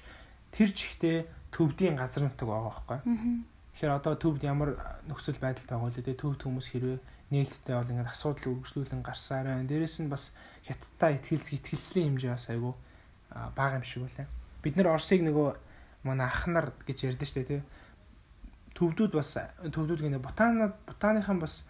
[0.52, 1.18] тэр жигтэй
[1.52, 3.00] төвдийн газар нутаг байгаа байхгүй.
[3.82, 4.78] Тэгэхээр одоо төвд ямар
[5.10, 6.14] нөхцөл байдалтай байгаа вэ?
[6.14, 7.02] Төвд хүмүүс хэрвээ
[7.34, 9.66] нээлттэй бол ингээд асуудал үргэлжлүүлэн гарсаар байна.
[9.66, 10.38] Дээрэс нь бас
[10.70, 12.74] хятадтай ихтгэлц ихтгэлцлийн хэмжээ бас айгүй
[13.58, 14.30] бага юм шиг үлээ.
[14.62, 15.50] Бид нэр Оросыг нөгөө
[16.06, 17.62] манай ах нар гэж ярьдэн штэ тий.
[18.78, 19.34] Төвдүүд бас
[19.66, 21.66] төвдүүд гинэ бутанад бутаныхан бас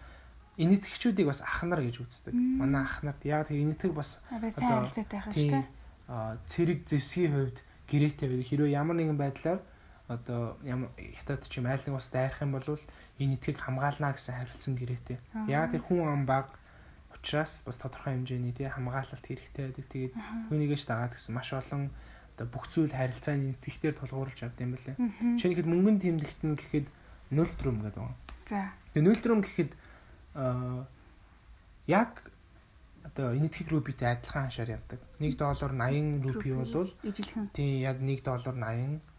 [0.60, 2.36] инэтгэгчүүдийг бас ах нар гэж үздэг.
[2.36, 5.64] Манай ах нарт яг тэг инэтэг бас одоо.
[6.44, 8.48] Цэрэг зэвсгийн хувьд гэрээтэй байдаг.
[8.52, 9.64] Хэрвээ ямар нэгэн байдлаар
[10.08, 12.66] одоо ямар хятад ч юм айл нэг бас дайрах юм бол
[13.18, 15.18] энэ этгийг хамгаална гэсэн харилцан гэрээтэй.
[15.46, 16.58] Яг тэр хүн ам баг
[17.14, 19.86] учраас бас тодорхой хэмжээний тий хамгаалалт хэрэгтэй байдаг.
[19.86, 20.12] Тэгээд
[20.50, 21.94] түүнийгээс дагаад гэсэн маш олон
[22.34, 24.96] одоо бүх зүйл харилцааны нэгтгэхтэр тулгуурлаж авд юм байна.
[25.38, 26.86] Жишээ нь хэд мөнгөнд тэмдэгт нь гэхэд
[27.30, 28.18] 0 трум гэдэг байна.
[28.48, 28.74] За.
[28.96, 29.70] Тэгээд 0 трум гэхэд
[30.34, 30.88] аа
[31.86, 32.32] яг
[33.04, 35.00] одоо энэтхэг рупитэй адилхан хашаар явдаг.
[35.20, 37.50] 1 доллар 80 рупи болвол ижилхэн.
[37.52, 39.11] Тийм яг 1 доллар 80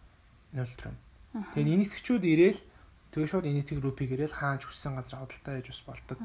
[0.53, 0.95] 0 трум.
[1.33, 2.61] Тэгээд энэтхэгчүүд ирээл
[3.09, 6.17] тэгээ шууд энэтхэг рупи гэрэл хаанч хүссэн газар худалдаа хийж бас болдог.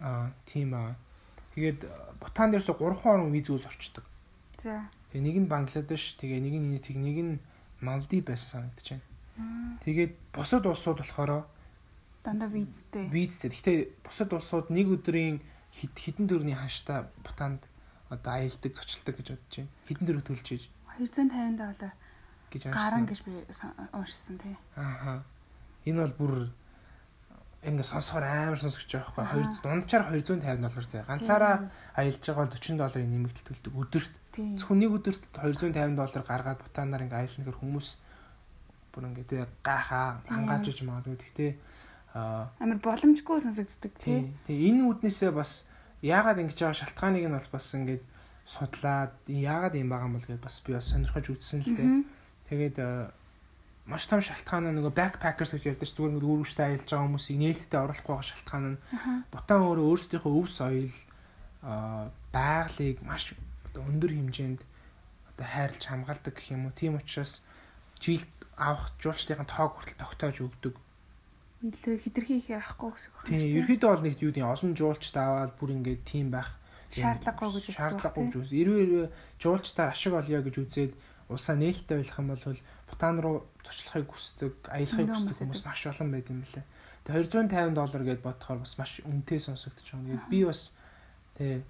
[0.00, 0.96] Аа тийм аа.
[1.56, 1.88] Тэгээд
[2.20, 4.04] Бутан дээрс 3 хорон виз үз орчдөг.
[4.60, 4.88] За.
[5.12, 7.34] Тэгээ нэг нь Бангладеш, тэгээ нэг нь энэтхэг, нэг нь
[7.80, 9.80] Малдив байсан санагдаж байна.
[9.84, 11.48] Тэгээд бусад улсууд болохоор
[12.20, 13.08] Дандаа визтэй.
[13.08, 13.48] Визтэй.
[13.48, 15.40] Гэхдээ бусад улсууд нэг өдрийн
[15.72, 17.64] хэд хэдэн төгрөгийн ханштай Бутанд
[18.12, 19.72] одоо аялдаг, зочилдог гэж бодож байна.
[19.88, 20.64] Хэдэн төгрөг төлж ийж
[21.00, 21.92] 250 доллар
[22.50, 23.06] гэж уншсан.
[23.06, 24.56] гэж би сан- уншсан тий.
[24.76, 25.22] Ааха.
[25.86, 26.34] Энэ бол бүр
[27.64, 29.20] ингээ сонсохоор амар сонсогч байхгүй.
[29.24, 29.32] Аха.
[29.36, 31.04] Хоёр дунджаар 250 доллар зэ.
[31.06, 34.12] Ганцаараа аялж байгаа бол 40 долларын нэмэгдэл төлдөг өдөрт.
[34.32, 34.56] Тий.
[34.56, 37.88] Зөвхөн нэг өдөрт 250 доллар гаргаад бутанаар ингээ аялна гэхээр хүмүүс
[38.92, 40.34] бүр ингээ тэгээ гахаа Тийм.
[40.40, 41.52] ангаажж магадгүй.
[42.16, 44.34] Аа Амар боломжгүй сонсогддог тий.
[44.48, 44.58] тий.
[44.58, 45.68] Тэгээ энэ үднээсээ бас
[46.02, 48.02] яагаад ингэж байгаа шалтгааныг нь бол бас ингээд
[48.50, 51.90] судлаад яагаад юм байгаа юм бол гэдээ бас би бас сонирхож үзсэн л дээ.
[52.50, 53.14] Тэгээд аа,
[53.86, 57.78] маш том шалтгаан нь нөгөө backpackers гэж ярьдаг зүгээр ингээд өөрөөсөө аялж байгаа хүмүүсийг нээлттэй
[57.78, 58.80] оруулахгүй байгаа шалтгаан нь
[59.30, 60.96] бутан өөрөө өөрсдийнхөө өв соёл
[61.62, 63.38] аа байгалыг маш
[63.78, 64.60] өндөр хэмжээнд
[65.30, 66.74] одоо хайрлж хамгаалдаг гэх юм уу.
[66.74, 67.46] Тийм учраас
[68.02, 68.26] жилд
[68.58, 70.74] авах жуулчлалын тоог хүртэл тогтоож өгдөг.
[71.64, 75.52] Илүү хитрхи их ярихгүй гэсэн үг Тийм, ерөөдөө бол нэг юу гэдэг олон жуулчд аваад
[75.60, 76.56] бүр ингээд тийм байх
[76.90, 78.50] Шаардлагагүй гэж шаардлагагүй гэж үз.
[78.50, 79.08] Эрвээ эрвээ
[79.38, 80.92] жуулчдаар ашиг олё гэж үзээд
[81.30, 82.58] улсаа нээлттэй байх юм бол
[82.90, 86.66] Бутан руу зочлохыг хүсдэг, аялахыг хүсдэг хүмүүс маш олон байт юм лээ.
[87.06, 90.06] Тэгээ 250 доллар гэдээ бодохоор бас маш үнэтэй сонсогдож байгаа.
[90.10, 90.74] Тэгээд би бас
[91.38, 91.62] тэгээ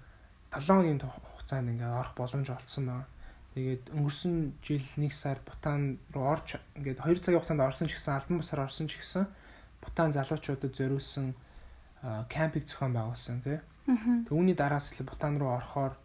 [0.49, 3.07] 7 хоногийн хугацаанд ингээ орох боломж олцсон байна.
[3.53, 8.17] Тэгээд өнгөрсөн жил 1 сар Бутан руу орж ингээд 2 цагийн хугацаанд орсон ч гэсэн
[8.17, 9.29] албан бусаар орсон ч гэсэн
[9.79, 11.37] Бутан залуучуудад зориулсан
[12.01, 13.59] аа, кемпинг зохион байгуулсан тий.
[14.27, 15.95] Түүний дараас л Бутан руу орохоор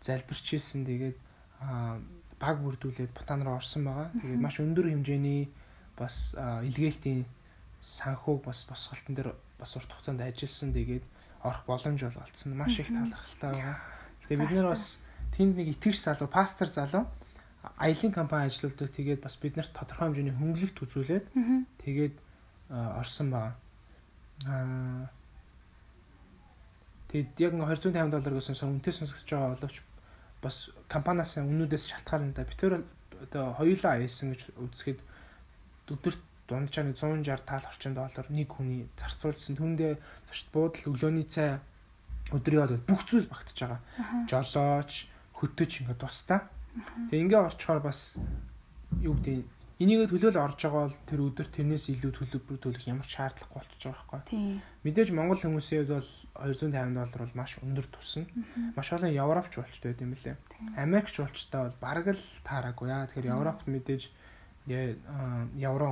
[0.00, 0.84] залбирчээсэн.
[0.86, 1.16] Тэгээд
[2.42, 4.10] баг бүрдүүлээд Бутан руу орсон байгаа.
[4.18, 5.54] Тэгээд маш өндөр хэмжээний
[5.94, 7.22] бас илгээлтийн
[7.78, 9.30] санхүүг бас босголтон дээр
[9.62, 10.74] бас урт хугацаанд ажилласан.
[10.74, 11.06] Тэгээд
[11.46, 12.58] орох боломж бол олцсон.
[12.58, 13.78] Маш их талархалтай байгаа.
[14.26, 15.06] Тэгээд бид нэр бас
[15.38, 17.06] тэнд нэг итгэж залуу, пастор залуу
[17.78, 18.90] аялын компани ажилладаг.
[18.90, 21.26] Тэгээд бас бид нарт тодорхой хэмжээний хөнгөлөлт үзүүлээд
[21.78, 22.14] тэгээд
[22.98, 23.54] орсон байгаа.
[24.50, 25.06] Аа
[27.12, 29.84] Тэгэд яг нэг 250 доллар гэсэн сон үнэтэй сонсогдож байгаа боловч
[30.42, 32.44] бас компаниас үнүүдээс шалтгаална да.
[32.44, 32.82] Битэр
[33.22, 35.00] одоо хоёулаа аяасан гэж үзэхэд
[35.88, 39.56] өдөрт дунджаа нэг 160 тал орчим доллар нэг хүний зарцуулсан.
[39.56, 39.96] Түүндээ
[40.28, 41.62] зочд буудал өглөөний цай
[42.34, 43.80] өдрийн хоол бүх зүйл багтаж байгаа.
[44.26, 45.06] Жолооч,
[45.38, 46.40] хөтөч ингээ тустай.
[47.08, 48.18] Тэгээ ингээ орчхоор бас
[49.00, 49.46] юу гэдэг
[49.82, 53.82] энийгээ төлөөл орж байгаа бол тэр өдөр тэрнээс илүү төлбөр төлөх ямар ч шаардлагагүй болчихж
[53.90, 54.20] байгаа байхгүй.
[54.30, 54.62] Тий.
[54.86, 56.10] Мэдээж Монгол хүмүүсийн хувьд бол
[56.46, 58.26] 250 доллар бол маш өндөр тусна.
[58.78, 60.36] Маш олон Европч болчтой байт юм лээ.
[60.78, 63.08] Америкч болчтой бол бараг л таараагүй яа.
[63.10, 64.02] Тэгэхээр Европт мэдээж
[64.70, 65.86] евро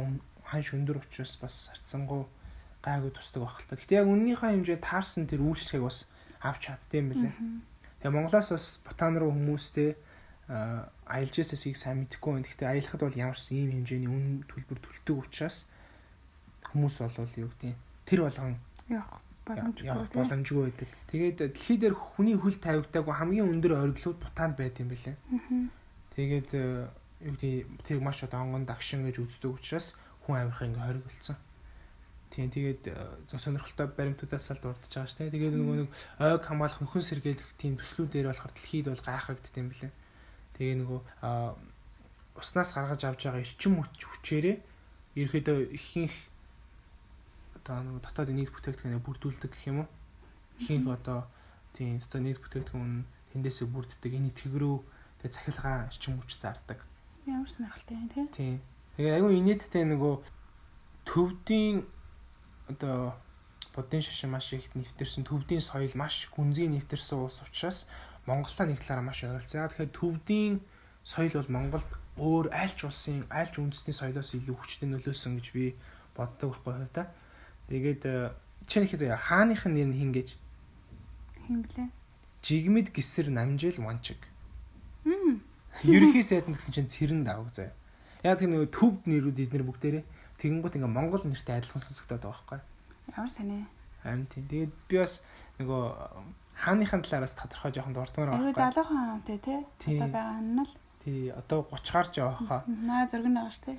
[0.46, 2.29] ханш өндөр учраас бас харцсангуу
[2.83, 3.76] гайгүй тусдаг байх л та.
[3.76, 6.09] Гэтэ яг үннийхээ хэмжээ таарсан тэр үйлчлэгийг бас
[6.42, 7.33] авч чаддсан юм лээ.
[7.35, 7.62] Мгм.
[8.00, 9.94] Тэгээ Монголоос бас Бутан руу хүмүүстэй
[10.50, 12.46] аа, ясэсийг сайн мэдэхгүй байна.
[12.50, 15.70] Гэхдээ аялахад бол ямар ч ийм хэмжээний үн төлбөр төлдөг учраас
[16.74, 17.78] хүмүүс бол юу гэдэг
[18.10, 18.58] тэр болгон
[18.90, 20.90] Явах боломжгүй боломжгүй байдаг.
[21.10, 25.16] Тэгээд дэлхий дээр хүний хөл тавигдаагүй хамгийн өндөр оргилууд Бутанд байт юм билээ.
[26.18, 26.90] Тэгээд э,
[27.22, 31.38] юу гэдэг тэр маш одоо онгон дагшин гэж үздэг учраас хүн амьдрах ингээ хоригдолцсон.
[32.30, 32.94] Тийм тэгээд э,
[33.30, 35.18] зөв сонирхолтой баримтуудаас л дурдж байгаа ш.
[35.18, 35.34] тэ.
[35.34, 35.88] Тэгээд нөгөө нэг
[36.22, 39.92] ойг хамгаалах нөхөн сэргийлэх тийм төслүүдээр болохоор дэлхийд бол гайхагддаг юм билээ.
[40.61, 41.01] Тэгээ нөгөө
[42.37, 44.57] уснаас гаргаж авч байгаа эрчим хүч хүчээрээ
[45.16, 46.12] ерөөдөө ихэнх
[47.57, 49.88] одоо нөгөө дотоодын нийт бүтээгдэхүүнээ бүрдүүлдэг гэх юм уу?
[50.61, 51.25] Ихэнх одоо
[51.73, 54.77] тийм дотоод нийт бүтээгдэхүүн тэндээсээ бүрддэг энэ итгэрүү
[55.25, 56.85] тэгээ цахилгаан эрчим хүч зардаг.
[57.25, 58.29] Ямар сонирхолтой юм тий.
[58.37, 58.57] Тийм.
[59.01, 60.14] Тэгээ айгүй инээдтэй нөгөө
[61.09, 61.88] төвдийн
[62.68, 63.16] одоо
[63.73, 67.88] будын шашин маш их нэвтэрсэн төвдийн соёл маш гүнзгий нэвтэрсэн улс учраас
[68.31, 69.66] Монголтой нэг талаараа маш ойролцоо.
[69.66, 70.55] Тэгэхээр төвдийн
[71.03, 75.47] соёл бол Монголд өөр аль ч улсын аль ч үндэсний соёлоос илүү хүчтэй нөлөөсөн гэж
[75.51, 75.75] би
[76.14, 77.11] боддог байхгүй хувь та.
[77.66, 78.31] Тэгээд э,
[78.71, 80.29] чинь их заяа хааных нь нэр нь хин гэж
[81.47, 81.90] Хин блэ?
[82.43, 84.19] жигмэд гисэр намжил ванчиг.
[85.05, 85.43] Мм.
[85.85, 87.75] Ерөнхий сайд нь гэсэн чинь цэрэн давг заяа.
[88.23, 90.05] Яг тэр нөгөө төвд нэрүүд эднэр бүгдээрээ
[90.40, 92.61] тэгэнгүүт ингээ Монгол нэртэй адилхан сонсогдоод байгаа байхгүй.
[93.16, 93.64] Ямар сони.
[94.03, 94.45] Харин тийм.
[94.49, 95.25] Тэгээд би бас
[95.61, 95.83] нөгөө
[96.61, 98.73] хааныхын талаараас тодорхой жоохон дурдмаар Айгу байгаа.
[98.73, 99.59] залуухан амтай тий.
[99.81, 99.96] Тий.
[99.96, 102.62] Одоо байгаа нь л Тий, одоо 30 гарч байгаа хаа.
[102.68, 103.77] наа зураг байгаа ш тий.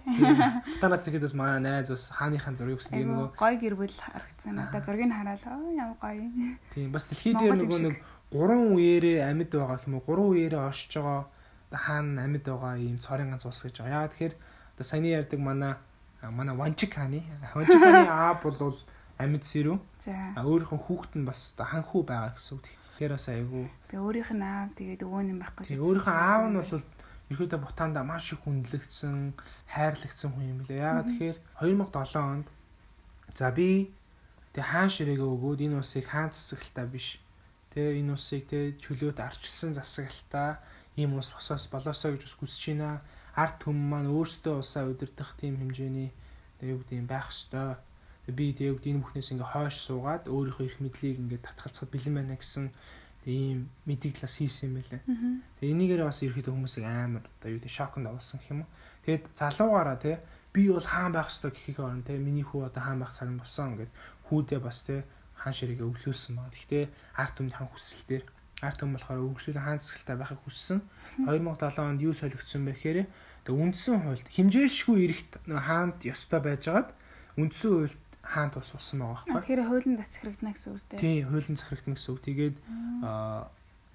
[0.81, 4.57] Танаас ихэд бас манай найз бас хааныхын зургийг гэсэн Айгу нөгөө гой гэр бүл харагдсан.
[4.57, 6.57] Одоо зургийг хараад оо ямар гоё.
[6.73, 7.95] тийм бас дэлхий дээр нөгөө нэг
[8.33, 10.05] гурван үеэрээ амьд байгаа юм уу?
[10.09, 11.29] Гурван үеэрээ оршиж байгаа
[11.69, 13.93] хаан амьд байгаа ийм цорын ганц ус гэж байгаа.
[14.01, 14.35] Яагаад тэгэхээр
[14.73, 15.73] одоо саяны ярьдаг манай
[16.25, 17.21] манай Ванчик хааны
[17.53, 18.75] Ванчик хааны аав бол
[19.21, 19.77] амьд сэрүү.
[20.01, 20.15] За.
[20.33, 22.65] А өөрийнх нь хүүхэд нь бас одоо ханхүү байгаа гэсэн үг.
[22.65, 25.63] Тэгэхээр бас айгүй Би өөрийнх нь аав тэгээд өвөө нь байхгүй.
[25.69, 26.85] Тийм өөрийнхөө аав нь бол
[27.31, 29.37] ерөөдөө бутаанда маш их хүндлэгдсэн,
[29.71, 30.83] хайрлагдсан хүн юм билээ.
[30.83, 32.47] Яагаад тэгэхээр 2007 онд
[33.31, 33.93] за би
[34.51, 37.23] Тэгээ хаан ширээгээ өгөөд энэ усыг хаан тасагтаа биш.
[37.71, 40.59] Тэгээ энэ усыг тэгээ чөлөөт арчилсан засагтаа
[40.99, 42.99] ийм ус босоос болоосоо гэж ус хүсэж байна.
[43.31, 46.11] Арт хүм маань өөрсдөө усаа удирдах тийм хэмжээний
[46.59, 47.79] тэгээ юу гэдэг юм байх ёстой.
[48.25, 52.15] Тэгээ би юу гэдэг энэ бүхнээс ингээ хойш суугаад өөрийнхөө эрх мэдлийг ингээ татгалцахад бэлэн
[52.21, 52.69] байна гэсэн
[53.25, 55.01] ийм мэддэг талаас хийсэн юм байлаа.
[55.61, 58.69] Тэгээ энийгээрээ бас ерөөхдөө хүмүүсийг амар одоо юу гэдэг шоконд авсан гэх юм уу.
[59.05, 60.15] Тэгээд залуугаараа тий
[60.53, 63.37] би бол хаан байх ёстой гэхийг орон тий миний хүү одоо хаан байх цаг нь
[63.37, 63.93] болсон ингээд
[64.25, 65.05] хүүдээ бас тий
[65.37, 66.49] хаан ширээгээ өвлүүлсэн баг.
[66.49, 66.85] Гэхдээ
[67.17, 68.25] арт өмнө хаан хүсэл дээр
[68.61, 70.79] арт өмнө болохоор өвгшүүл хаан засгалтай байхыг хүссэн.
[71.25, 72.99] 2007 онд юу солигдсон бэ гэхээр
[73.45, 76.89] тэг үндсэн хуульд хэмжээшгүй эрэгт хаанд ёстой байжгаад
[77.41, 79.41] үндсэн хуульд хаант бас усан байгаа байхгүй.
[79.41, 81.01] Тэгэхээр хуулийн зас захирагдана гэсэн үг үү?
[81.01, 82.21] Тийм, хуулийн захирагдана гэсэн үг.
[82.21, 82.55] Тэгээд
[83.01, 83.51] аа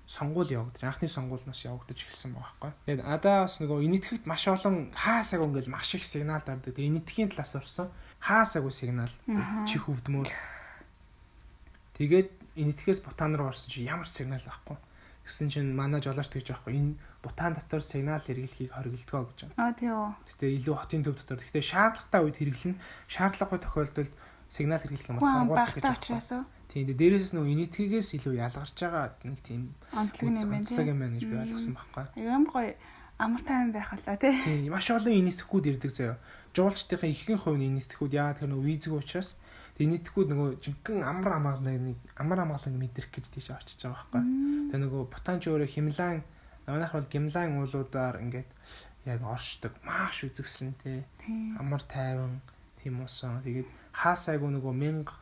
[0.07, 2.73] сонгуул явагдаж, анхны сонгуулнаас явагдаж эхэлсэн байгаа байхгүй.
[2.87, 6.79] Тэгээд адаа бас нөгөө инэтгэгт маш олон хаасаг ингээл маш их сигнал дарддаг.
[6.79, 7.91] Тэгээд инэтхийн талаас орсон
[8.23, 9.11] хаасаагүй сигнал
[9.67, 10.31] чих өвдмөр.
[11.99, 14.79] Тэгээд инэтгэхээс бутан руу орсон чи ямар сигнал байхгүй.
[15.27, 16.73] Гэсэн чинь манай жолооч тэгж байхгүй.
[16.79, 19.59] Энэ бутан дотор сигнал хэрэглэхийг хориглодгоо гэж байна.
[19.59, 20.11] Аа тийм үү.
[20.23, 21.43] Гэтэ илүү хотын төв дотор.
[21.43, 22.79] Гэтэ шаардлагатай үед хэрэглэнэ.
[23.11, 24.15] Шаардлагагүй тохиолдолд
[24.47, 25.85] сигнал хэрэглэх юм бол хамгаалах гэж
[26.15, 26.47] байна.
[26.71, 29.75] Тийм дээрээс нөгөө инэтгээс илүү ялгарч байгаа нэг тийм.
[29.91, 32.05] Онцлог юм байна гэж би ойлгосон байхгүй.
[32.23, 32.71] Ямар гоё
[33.19, 34.69] амар тайван байх болоо тий.
[34.69, 36.17] Маш олон инэтгэхүүд ирдэг заяа.
[36.53, 39.41] Жуулчдынхаа ихэнх хувь нь инэтгэхүүд яагаад тэр нөгөө визэг учраас
[39.81, 44.23] инэтгэхүүд нөгөө жинхэнэ амар амгаланыг амар амгаланг мэдрэх гэж тийш очиж байгаа байхгүй.
[44.69, 46.21] Тэгээ нөгөө бутанч өөрөө химлайн
[46.69, 48.51] манайх бол гимлайн уулуудаар ингээд
[49.09, 51.05] яг оршдог маш үзэгсэн тий.
[51.57, 52.45] Амар тайван
[52.81, 53.41] тийм uuсан.
[53.45, 54.75] Тэгээд хаасайгуу нөгөө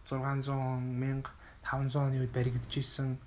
[0.02, 1.30] 1600
[1.62, 3.18] 1500 оны үед баригдчихсэн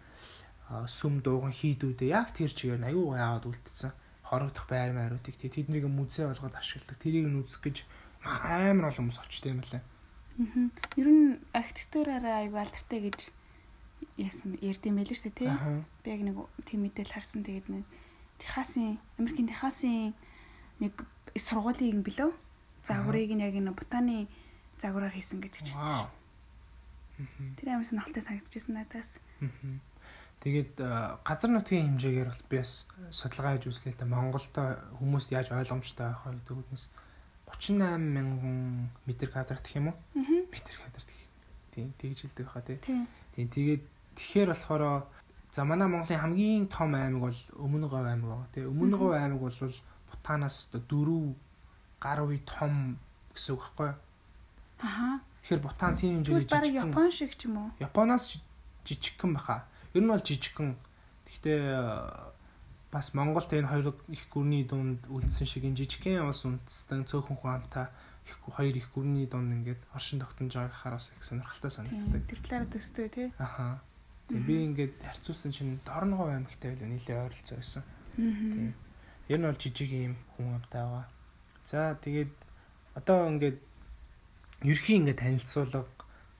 [0.91, 3.91] сүм дууган хийдүүдээ яг тэр чигээр аюу яагаад үлдсэн
[4.27, 6.99] хорогдох байр маяруудыг тэднийг музей болгоод ашигладаг.
[6.99, 7.77] Тэрийг нь үзэх гэж
[8.23, 9.79] амар олон хүмүүс очтой юм лээ.
[9.79, 10.69] Аа.
[10.99, 13.31] Ер нь архитектураараа аюу алдартай гэж
[14.19, 15.49] яасан ярьдсан байл шүү дээ тий.
[16.03, 16.37] Би яг нэг
[16.67, 17.85] тийм мэдээл харсан тэгээд нэг
[18.37, 20.13] Техасын Америкийн Техасын
[20.77, 20.93] нэг
[21.33, 22.31] сургуулийн билүү
[22.85, 24.27] загварыг нь яг энэ бутаны
[24.77, 25.81] загвараар хийсэн гэдэг чинь.
[27.57, 29.17] Тэр амар сонирхолтой санагдчихсан надаас.
[30.37, 30.77] Тэгээд
[31.25, 34.63] газар нутгийн хэмжээгээр бол би бас судалгаа хийж үзлээ л да Монголдо
[35.01, 36.85] хүмүүс яаж ойлгомжтой байх вэ гэдэг үгнээс
[37.49, 39.97] 38 мянган метр квадрат гэх юм уу?
[40.53, 41.25] Метр квадрат гэх.
[41.73, 42.77] Тийм тэгж хэлдэг хаа тий.
[43.33, 45.09] Тийм тэгээд тэгэхээр болохоор
[45.51, 48.65] за манай Монголын хамгийн том аймаг бол Өмнө Говь аймаг байгаа тий.
[48.67, 49.73] Өмнө Говь аймаг бол
[50.11, 51.33] Бутанаас дөрөв
[51.97, 53.01] гар үе том
[53.33, 53.97] гэсэн үг байхгүй юу?
[54.85, 55.19] Аха.
[55.41, 56.75] Тэгэхээр Бутан тийм хэмжээний жижиг.
[56.77, 57.69] Япон шиг ч юм уу?
[57.79, 58.37] Японоос
[58.85, 59.65] жижигхэн баха.
[59.93, 60.75] Ер нь бол жижигхэн.
[61.27, 61.59] Гэхдээ
[62.91, 67.53] бас Монголд энэ хоёр их гүрний дунд үлдсэн шиг энэ жижигхэн улс үндэстэн цөөхөн хүн
[67.61, 67.91] амтаа
[68.27, 72.23] их хоёр их гүрний дунд ингээд оршин тогтнож байгааг хараас их сонирхолтой санагддаг.
[72.27, 73.27] Тэр талаараа төстэй тий.
[73.37, 73.79] Аха.
[74.27, 77.83] Тэгээ би ингээд харьцуулсан чинь Дорногов аймагтай байлаа нэлээ ойролцоо байсан.
[78.15, 78.73] Тийм.
[79.27, 81.05] Ер нь бол жижиг юм хүн амтаа байгаа.
[81.63, 82.33] За тэгээд
[82.95, 83.59] одоо ингээд
[84.63, 85.87] ерхий ингээд танилцуулга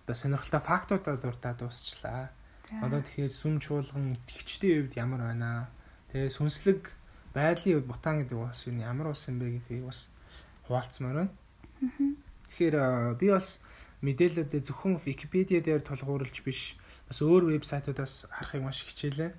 [0.04, 2.32] одоо сонирхолтой фактуудаа дуртаад дуусчлаа.
[2.68, 5.72] Одоо тэгэхээр сүм чуулган итгэгчдийн хувьд ямар байна?
[6.12, 6.92] Тэгээ сүнслэг
[7.32, 10.12] байдлын хувьд Бутан гэдэг улс юу ямар улс юм бэ гэдгийг бас
[10.68, 11.34] хуваалцмаар байна.
[12.52, 12.76] Тэгэхээр
[13.16, 13.64] би бас
[14.04, 16.76] мэдээлэлүүдээ зөвхөн Википедиа дээр тулгуурлаж биш
[17.08, 19.32] бас өөр вебсайтуудаас харахыг маш хичээлээ.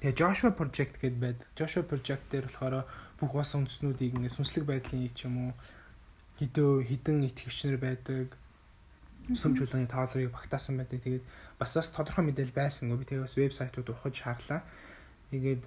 [0.00, 1.38] Тэгээ Joshua Project гэдээ байд.
[1.52, 2.88] Joshua Project дээр болохоор
[3.20, 5.52] бүх бас үндэснүүдийг ингээд сүнслэг байдлын ч юм уу
[6.40, 8.34] хідөө хідэн итгэгчнэр байдаг
[9.32, 11.00] сүм чуулганы тоолрыг багтаасан байдаг.
[11.00, 11.24] Тэгээд
[11.56, 14.60] бас бас тодорхой мэдээлэл байсангүй би тэгээд бас вебсайтууд ухаж харлаа.
[15.32, 15.64] Тэгээд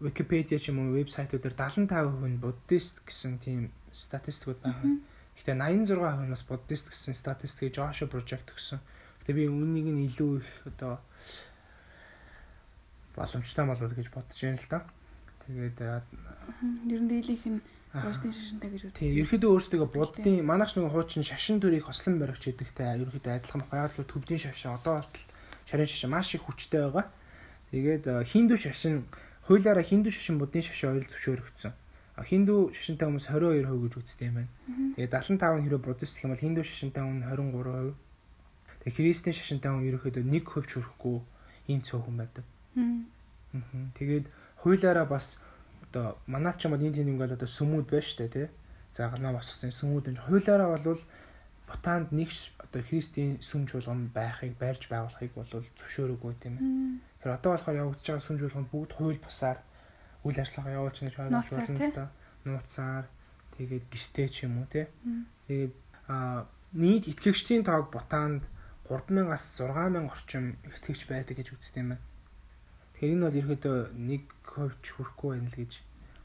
[0.00, 5.00] Википедиа ч юм уу вебсайтуудаар 75% нь буддист гэсэн тийм статистикуд байгаа.
[5.36, 8.80] Гэтэ 86% нас буддист гэсэн статистикийг Joshua Project гэсэн.
[9.22, 10.98] Гэтэ би үүнийг нь илүү их одоо
[13.14, 14.80] боломжтой болов гэж бодож байна л да.
[15.46, 15.78] Тэгээд
[16.88, 17.60] ер нь дийлийнх нь
[17.94, 18.98] Уустын шашинтай гэж үздэг.
[18.98, 23.62] Тийм, ерөөдөө өөрсдөө буддын манайч нэг хуучин шашин төрийг хослон баригч гэдэгтэй ерөөдөө адилхан.
[23.70, 25.22] Яг л төвдийн шашин одоо болтол
[25.70, 27.06] шарын шашин маш их хүчтэй байгаа.
[27.70, 29.06] Тэгээд хиндու шашин
[29.46, 31.72] хуулиараа хиндүү шашин буддын шашин ойл зөвшөөрөгдсөн.
[32.18, 34.50] Хиндүү шашинтай хүмүүс 22% гэж үздэг юм байна.
[34.98, 37.94] Тэгээд 75 нь хэрэв буддист гэх юм бол хиндүү шашинтай хүн 23%.
[38.82, 41.18] Тэгээд христийн шашинтай хүн ерөөхдөө 1% ч хүрэхгүй
[41.70, 42.44] ийм цөөхөн байдаг.
[43.98, 44.26] Тэгээд
[44.62, 45.42] хуулиараа бас
[45.94, 48.48] одоо манайч ч юм бол энэ тийм ингээл одоо сүмүүд байна шүү дээ тий.
[48.90, 50.98] За галмаа боссон сүмүүд энэ хуулиараа бол
[51.70, 52.28] Бутанд нэг
[52.58, 56.66] одоо христийн сүм чуулган байхыг барьж байгуулахыг бол зөвшөөрөөгүй тийм ээ.
[57.22, 59.58] Тэгэхээр одоо болохоор явагдаж байгаа сүм чуулганд бүгд хууль бусаар
[60.26, 62.06] үйл ажиллагаа явуулж гэж ойлгож байна л да.
[62.44, 63.04] Нууцаар
[63.56, 64.86] тэгээд гэртээ ч юм уу тий.
[65.48, 65.74] Тэгээд
[66.10, 66.44] а
[66.76, 68.42] нийт итгэгчдийн тоог Бутанд
[68.84, 72.04] 3000-аас 6000 орчим итгэгч байдаг гэж үздэг юм байна.
[72.92, 75.72] Тэгэхээр энэ бол ерөөдөө нэг хувьч хүрэхгүй байна л гэж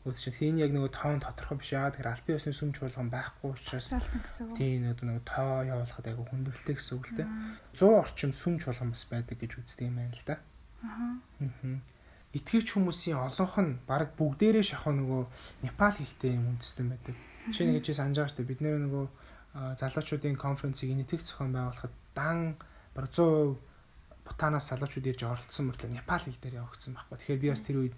[0.08, 0.48] үзэж байна.
[0.48, 1.92] Энэ яг нөгөө тоон тодорхой биш яа.
[1.92, 4.56] Тэгэхээр албан ёсны сүм чуулган байхгүй учраас салцсан гэсэн үг.
[4.56, 7.28] тийм нөгөө тоо явуулахад айгу хүндрэлтэй гэсэн үг л дээ.
[7.76, 10.36] 100 орчим сүм чуулган бас байдаг гэж үздэг юм байна л да.
[10.88, 11.84] Аа.
[12.32, 15.22] Итгэгч хүмүүсийн олонх нь баг бүгдээрээ шахах нөгөө
[15.66, 17.16] Непал хэлтэй юм үндэстэн байдаг.
[17.50, 18.52] Жишээ нэг чи санаж байгаа шүү дээ.
[18.54, 19.06] Бид нэр нөгөө
[19.82, 22.56] залуучуудын конференцийг нэтгэх зохион байгуулахад дан
[22.94, 23.58] баг 100%
[24.30, 27.18] Бутанаас залуучууд ирж оролцсон мөртлөө Непал хэл дээр явагдсан байхгүй.
[27.18, 27.96] Тэгэхээр би бас тэр үед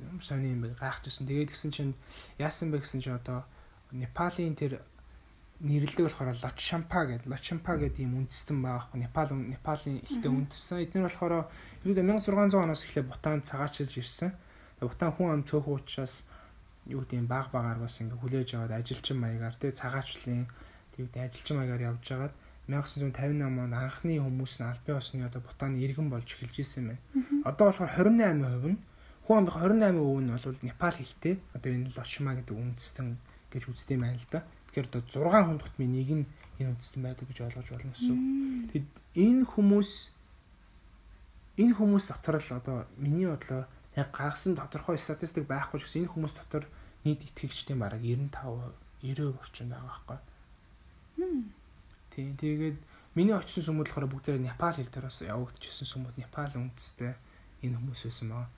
[0.00, 1.26] юм сони юм гайхажсэн.
[1.26, 1.94] Тэгээд гисэн чинь
[2.38, 3.44] яасан бэ гэсэн чинь одоо
[3.90, 4.82] Непалийн тэр
[5.60, 11.06] нэрлэг болохоор Лочшампа гэдэг Лочшампа гэдэг юм үндэстэн байгаа хгүй Непал Непалийн элтэй үндэстэн эдгээр
[11.10, 11.34] болохоор
[11.82, 14.30] ерөөдөө 1600 оноос эхлээ Бутанд цагаачилж ирсэн.
[14.78, 16.30] Бутан хүн ам цөөхөн учраас
[16.86, 20.46] юу гэдэг юм баг багаар бас ингээ хүлээж аваад ажилчин маягаар тий цагаачлалын
[20.94, 22.34] тий ажилчин маягаар явж байгаад
[22.70, 27.02] 1958 онд анхны хүмүүс нь албан ёсны одоо Бутаны иргэн болж эхэлж исэн байна.
[27.42, 28.78] Одоо болохоор 28% нь
[29.28, 31.36] Хүн амын 28% нь бол Непал хэлтэй.
[31.52, 33.20] Одоо энэ Лошма гэдэг үндэстэн
[33.52, 34.40] гэж үздэг юм байна л да.
[34.72, 36.24] Тэгэхээр одоо 6 хүн тутмын нэг нь
[36.56, 38.16] энэ үндэстэн байдаг гэж ойлгож болно гэсэн.
[38.72, 38.88] Тэгэд
[39.20, 39.92] энэ хүмүүс
[41.60, 43.68] энэ хүмүүс дотор л одоо миний бодлоор
[44.00, 46.64] яг гаргасан тодорхой статистик байхгүй ч гэсэн энэ хүмүүс дотор
[47.04, 48.32] нийт итгэгчдийн бараг 95
[49.04, 50.18] 90% орчим байгаа байхгүй.
[52.16, 52.78] Тийм тэгээд
[53.12, 57.12] миний очсон сүмүүд болохоор бүгдээ Непал хэл дээр бас явагдчихсан сүмүүд Непал үндэстэй
[57.60, 58.57] энэ хүмүүс байсан байгаа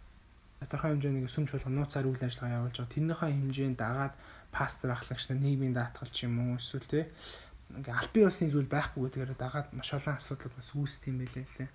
[0.61, 2.95] тодорхой хэмжээний сүм чуулган нууцаар үйл ажиллагаа явуулж байгаа.
[2.95, 4.15] Тэрнийхээ хэмжээнд дагаад
[4.53, 7.05] пастор ахлагч нар нийгмийн даатгал ч юм уу эсвэл тий
[7.71, 11.71] ингээ албан ёсны зүйл байхгүй гэдгээр дагаад маш олон асуудал бас үүсдэг юм байлээ лээ.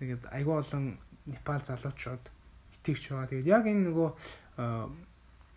[0.00, 0.84] Тэгээд айгүй олон
[1.28, 2.24] Непал залуучууд
[2.80, 3.28] итгэж байгаа.
[3.28, 4.08] Тэгээд яг энэ нөгөө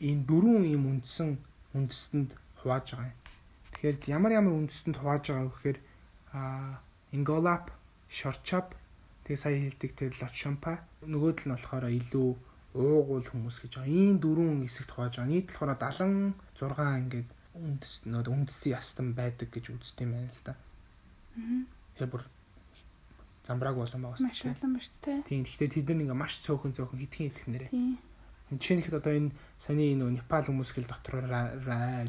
[0.04, 1.40] энэ дөрвөн юм үндсэн
[1.72, 3.20] үндэстэнд хувааж байгаа юм.
[3.72, 5.80] Тэгэхээр ямар ямар үндэстэнд хувааж байгаа гэхээр
[6.36, 6.42] а
[7.16, 7.72] Инголап,
[8.10, 8.76] Шорчап,
[9.24, 12.30] Тэгээ сая хэлдэг тэр Лочомпа нөгөөдөл нь болохоор илүү
[12.74, 13.94] уугуул хүмүүс гэж байгаа.
[13.94, 15.32] Ийм дөрвөн хэсэгт хувааж байгаа.
[15.32, 20.54] Нийт болохоор 76 ингээд үндэс нөт үндэсний ястан байдаг гэж үздэг юм байна л да.
[21.38, 21.64] Аа.
[21.94, 22.24] Тэгэхээр бүр
[23.46, 24.34] замбрааг болон байгаа шүү дээ.
[24.34, 25.22] Маш олон ба шүү дээ.
[25.30, 25.42] Тийм.
[25.46, 27.72] Гэхдээ тэд нар ингээ маш цөөхөн цөөхөн хитгэн хитгэн нэрээ.
[27.72, 27.98] Тийм.
[28.54, 31.26] Жишээлхэд одоо энэ саний нөө Непал хүмүүс гэл дотор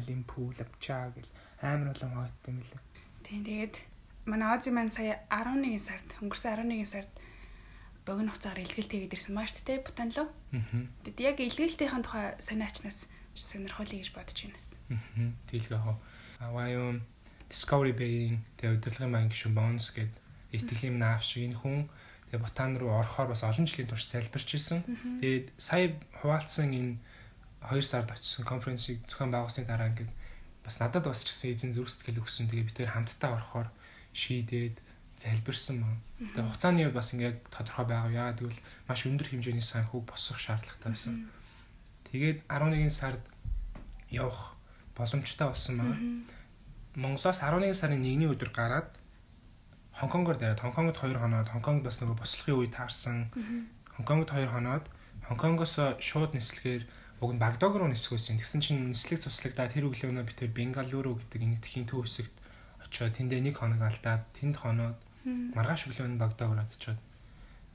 [0.05, 1.29] Лимпу, Лапча гэл
[1.61, 2.81] амар олон хаваад юм лээ.
[3.25, 3.41] Тийм.
[3.45, 3.75] Тэгээд
[4.25, 7.11] манай Ози маань сая 11 сард өнгөрсөн 11 сард
[8.05, 10.29] богино хугацаагаар илгэлт хийгээд ирсэн маа шүү дээ Бутан руу.
[11.05, 15.33] Тэгэд яг илгэлтийн тухай санаачнаас сонирхолтой гэж бодож байна.
[15.49, 15.97] Тэгэлгүй яг
[16.41, 17.01] Аваа
[17.49, 20.17] Discovery Bay-ийн тэг удирдлагын банк гишүүн Bones гэдэг
[20.53, 21.89] итгэлийн наав шиг энэ хүн
[22.29, 24.81] тэг Бутан руу орохоор бас олон жилийн турш залбирч ирсэн.
[25.21, 26.97] Тэгээд сая хуваалцсан энэ
[27.69, 30.11] 2 сард очсон конференсыг зохион байгуулсны дараа ингээд
[30.65, 32.49] бас надад бас ч гэсэн эзэн зүрх сэтгэл өгсөн.
[32.49, 33.67] Тэгээ бид хоёр хамтдаа орохоор
[34.15, 34.79] шийдээд
[35.19, 35.99] залбирсан мөн.
[36.31, 38.11] Тэгээ хугацааны бас ингээд тодорхой байгаа.
[38.11, 41.27] Яагаад гэвэл маш өндөр хэмжээний санхүүг босгох шаардлагатай байсан.
[42.07, 43.23] Тэгээд 11 сард
[44.11, 44.55] явах
[44.95, 45.99] боломжтой болсон байна.
[46.95, 48.91] Монголоос 11 сарын 1-ний өдөр гараад
[49.95, 53.31] Хонконгоор дараад Хонконгод 2 хоноод Хонконг бас нөгөө бослохын үе таарсан.
[53.95, 54.85] Хонконгод 2 хоноод
[55.27, 56.83] Хонконгоос шууд нислэгээр
[57.23, 58.35] уг нь Багдог руу нисэх байсан.
[58.35, 62.34] Тэгсэн чинь нислэг цуслагдаад тэр өглөөнөө бид тэр Бенгалуру гэдэг энэ тхийн төв хэсэгт
[62.95, 64.95] очиод тэндээ нэг хоног алдаад тэнд хоноод
[65.27, 66.99] маргааш өглөө нь Багдад ороод очиод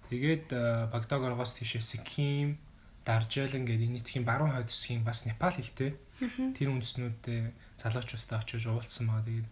[0.08, 2.56] тэгээд э, Багдад оргоос тийшээ Сиким,
[3.04, 5.92] Даржэлэн гэдэг нийтхийн баруун хойд хэсгийн бас Непал хэлтэй.
[6.56, 9.28] Тэр үндэснүүдтэй залуучуудтай очиж уулзсан байгаа.
[9.28, 9.48] Тэгээд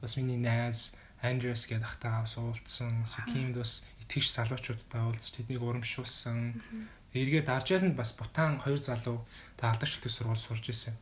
[0.00, 3.04] бас миний найз Андрес гэдэг ахтайгаа бас уулзсан.
[3.04, 6.60] Сикимд бас итгэж залуучуудтай уулзч тэднийг урамшуулсан.
[7.12, 9.24] Эргээд Даржэлэнд бас Бутан хоёр залуу
[9.56, 10.96] та алдаршилтын сургууль сурж исэн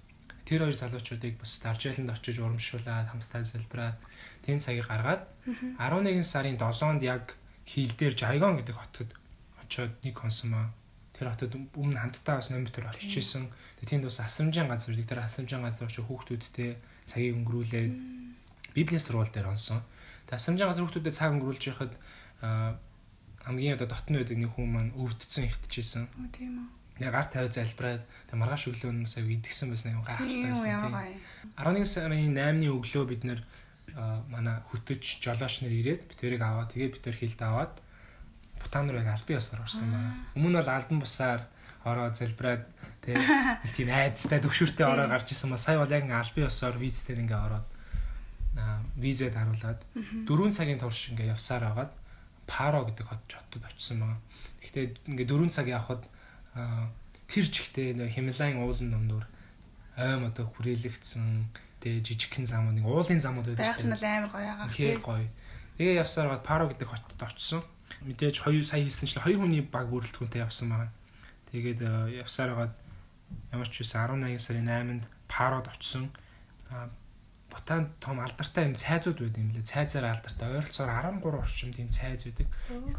[0.51, 4.03] тэр хоёр залуучуудыг бас Даржээлэнд очиж урамшуулад хамтдаа залбираад
[4.43, 5.23] тэн цагийг гаргаад
[5.79, 9.15] 11 сарын 7-нд яг хил дээр Жайгон гэдэг хотод
[9.63, 10.75] очиод нэг консумаа
[11.15, 13.46] тэр хотод өмнө хамтдаа бас номер төр очиж исэн.
[13.87, 17.94] Тэнд бас асрамжийн газар тэр асрамжийн газар очиж хүүхдүүдтэй цагийг өнгөрүүлээд
[18.75, 19.87] библийн сургууль дээр онсон.
[20.27, 21.94] Тэр асрамжийн газар хүүхдүүдэд цаг өнгөрүүлж байхад
[23.46, 26.11] хамгийн одоо дотны байдаг нэг хүн маань өвдсөн хөвтөжсэн.
[26.35, 30.53] Тийм үү яг гар тавиад залбираад тэг маргааш өглөө нь сая идгсэн байсан юм гайхалтай
[30.53, 30.94] байсан тийм
[31.57, 33.40] 11 сарын 8-ны өглөө бид нэр
[34.31, 37.75] манай хөтөж жолооч нар ирээд бид тэрийг аваад тэгээд бид тэр хилд аваад
[38.61, 40.13] Бутан руу яг албан ёсоор орсон байна.
[40.37, 41.40] Өмнө нь бол албан бусаар
[41.85, 42.69] ороо залбираад
[43.01, 43.17] тэг
[43.65, 47.25] нэг тийм айцтай төгшөртэй ороо гарч исэн ба сая бол яг албан ёсоор виз дээр
[47.25, 47.69] ингээ ороод
[49.01, 49.81] визэд харуулад
[50.29, 51.92] 4 цагийн турш ингээ явсаар агаад
[52.51, 54.19] Паро гэдэг хот хотод очсон байна.
[54.61, 56.03] Гэхдээ ингээ 4 цаг явхад
[56.55, 59.25] тэр жигтэй нөө Хималайн уулан номдор
[59.96, 63.73] ойм одоо хүрээлэгдсэн Тэгээ жижигхэн замууд нэг уулын замууд байдаг.
[63.73, 64.69] Байх нь л амар гоё байгаа.
[64.69, 65.29] Тэгээ гоё.
[65.81, 67.65] Тэгээ явсаар гад Паро гэдэг хотод очсон.
[68.05, 70.92] Мэдээж 2 сая хэлсэн чинь 2 хүний баг бүрэлдэхүүнтэй явсан байгаа.
[71.48, 72.73] Тэгээд э, явсаар гад
[73.48, 76.13] ямар ч үсэн 18 сарын 8-нд Парод очсон.
[77.51, 79.67] Бутан том алдартай юм цайзууд байд юм лээ.
[79.67, 80.48] Цайзаар алдартай.
[80.63, 82.46] Ойролцоогоор 13 орчим тийм цайз байдаг.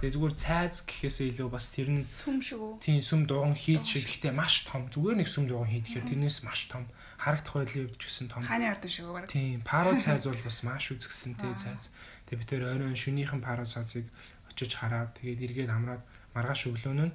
[0.03, 2.83] Тэгээ зүгээр цайз гэхээсээ илүү бас тэр нь сүм шиг үү?
[2.83, 4.91] Тийм сүм дуган хийд шиг гэхдээ маш том.
[4.91, 6.83] Зүгээр нэг сүм дуган хийдгээр тэрнээс маш том.
[7.15, 8.43] Харагдах байдлын хувьд ч гэсэн том.
[8.43, 9.31] Хааны ардын шиг үү?
[9.31, 9.63] Тийм.
[9.63, 11.87] Паро цайз бол бас маш үзэсгэлэнтэй цайз.
[12.27, 14.11] Тэгээ бид тэр оройн шөнийхэн паро цайзыг
[14.51, 16.03] очиж хараад тэгээд эргээд амраад
[16.35, 17.09] маргааш өглөөнөө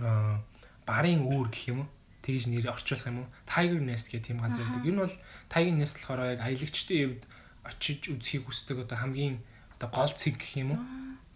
[0.00, 0.40] аа
[0.86, 1.88] барын үүр гэх юм уу?
[2.22, 3.28] Тэгж нэр орчуулах юм уу?
[3.46, 4.86] Tiger Nest гэх тийм газар байдаг.
[4.86, 5.16] Энэ бол
[5.50, 7.24] Tiger Nest болохоор яг аялагчдын хувьд
[7.66, 9.42] очиж үзхийг хүсдэг одоо хамгийн
[9.78, 10.82] одоо гол цэг гэх юм уу?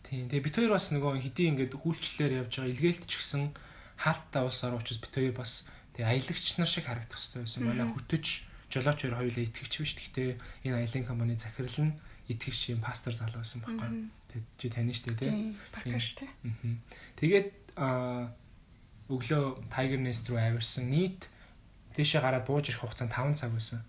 [0.06, 0.30] Тийм.
[0.30, 3.42] Тэгээ бит хоёр бас нөгөө хэдий ингээд хүлчлэлээр явж байгаа илгээлт ч гэсэн
[3.98, 5.66] хаалттай ус ороо учраас бит хоёр бас
[5.98, 7.62] тэгээ аялагч нар шиг харагдах хэрэгтэй байсан.
[7.66, 8.26] Манай хөтөч
[8.70, 9.92] жолооч хоёр хоёулаа итгэгч биш.
[9.98, 10.30] Гэхдээ
[10.70, 11.98] энэ аялын компани захирал нь
[12.30, 14.10] итгэгч юм пастор залуу байсан байхгүй.
[14.30, 15.58] Тэгээ чи тань штэ тий.
[15.74, 16.30] Паркаш тий.
[17.18, 18.30] Тэгээд аа
[19.08, 21.28] өглөө Tiger Nest руу авирсан нийт
[21.94, 23.80] тийшээ гараад бууж ирэх хугацаа 5 цаг байсан.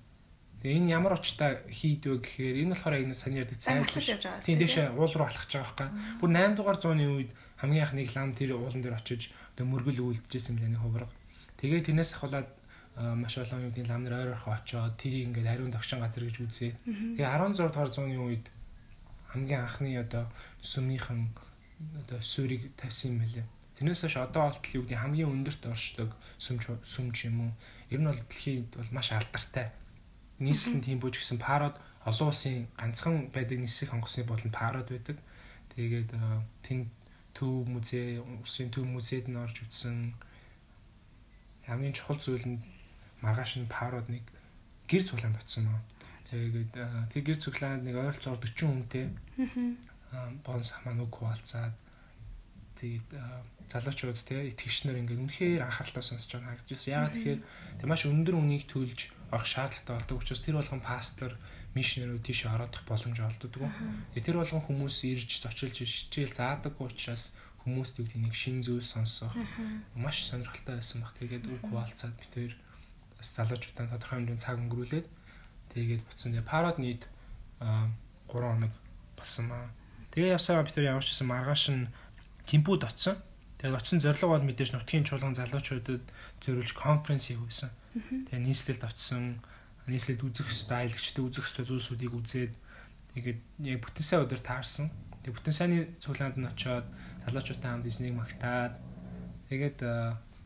[0.62, 4.46] Тэгээ энэ ямар очтой хийдвэ гэхээр энэ болохоор энэ саний ярддаг цайз.
[4.46, 5.90] Тийм тийшээ уул руу алхаж байгаа байхгүй.
[6.22, 10.02] Бүр 8 дугаар зууны үед хамгийн анх нэг лам тэр уулан дээр очиж одоо мөргөл
[10.06, 11.12] үлдчихсэн мэлээ нэг хувраг.
[11.58, 12.50] Тэгээ тэрнээс ахуулаад
[12.98, 16.72] маш олон үеийн лам нар ойр орхоо очоод тэрийг ингээд ариун тогшин газар гэж үзээ.
[17.18, 18.46] Тэгээ 16 дугаар зууны үед
[19.30, 20.26] хамгийн анхны одоо
[20.62, 21.30] сүмийнхэн
[22.02, 23.46] одоо суурийг тавьсан юм мэлээ.
[23.78, 26.10] Тэрнээс хойш одоо болтол юу гэдэг хамгийн өндөрт оршдог
[26.42, 27.52] сүмч сүмч юм уу?
[27.94, 29.70] Ер нь бол дэлхийд бол маш алдартай.
[30.42, 35.22] Нийслэл нь тийм бууж гисэн парод олон улсын ганцхан байдаг нисэх онгоцны болон парод байдаг.
[35.78, 36.10] Тэгээд
[36.66, 36.90] тэн
[37.38, 40.18] төв музей, улсын төв музейд нь орж үзсэн
[41.70, 42.66] хамгийн чухал зүйл нь
[43.22, 44.26] маргааш нь парод нэг
[44.90, 45.82] гэр цуглаанд очсон маа.
[46.34, 46.74] Тэгээд
[47.14, 49.06] тэр гэр цуглаанд нэг ойролцоогоор 40 хүнтэй.
[50.42, 51.78] Бонс хамаа нүг хуваалцаад
[52.80, 53.10] тэгээд
[53.68, 56.94] залуучууд те итгэгчнэр ингээд үнэхээр анхааралтай сонсож байгаа харагдаж байна.
[56.96, 57.42] Яагаад тэгэхээр
[57.82, 59.00] тэг маш өндөр үнийг төлж
[59.34, 61.32] авах шаардлагатай болдог учраас тэр болгон пастор
[61.76, 63.68] мишнерүүд тийш ороодох боломж олддог.
[64.16, 67.36] Тэгээ тэр болгон хүмүүс ирж зочилж хичээл заадаг учраас
[67.68, 69.36] хүмүүст гэдэг нэг шин зүйл сонсох
[70.00, 71.12] маш сонирхолтой байсан баг.
[71.20, 72.54] Тэгээд үг хуваалцаад бид хоёр
[73.20, 75.08] бас залуучуудаа тодорхой хэмжээний цаг өнгөрүүлээд
[75.76, 76.40] тэгээд буцсан.
[76.48, 77.04] Парод нийт
[77.60, 77.92] 3
[78.32, 78.72] хоног
[79.20, 79.68] болсон маа.
[80.16, 81.92] Тэгээ явсаа бид хоёр явж ирсэн маргааш нь
[82.48, 83.20] Кимпуд очсон.
[83.60, 86.06] Тэгээд очсон зорилго бол мэдээж нутгийн чуулган залуучуудад
[86.40, 87.70] зориулж конференц хийх байсан.
[88.32, 89.44] Тэгээд нийслэлд очсон,
[89.92, 92.54] нийслэлд үзэх ёстой, аялагчтай үзэх ёстой зүйлсүүдийг үзээд
[93.18, 94.88] тэгээд яг бүтэн сайн өдөр таарсан.
[95.26, 96.86] Тэгээд бүтэн сайнны цуглаанд нь очоод
[97.28, 98.80] залуучуудтай хамт эзнийг магтаад
[99.52, 99.78] тэгээд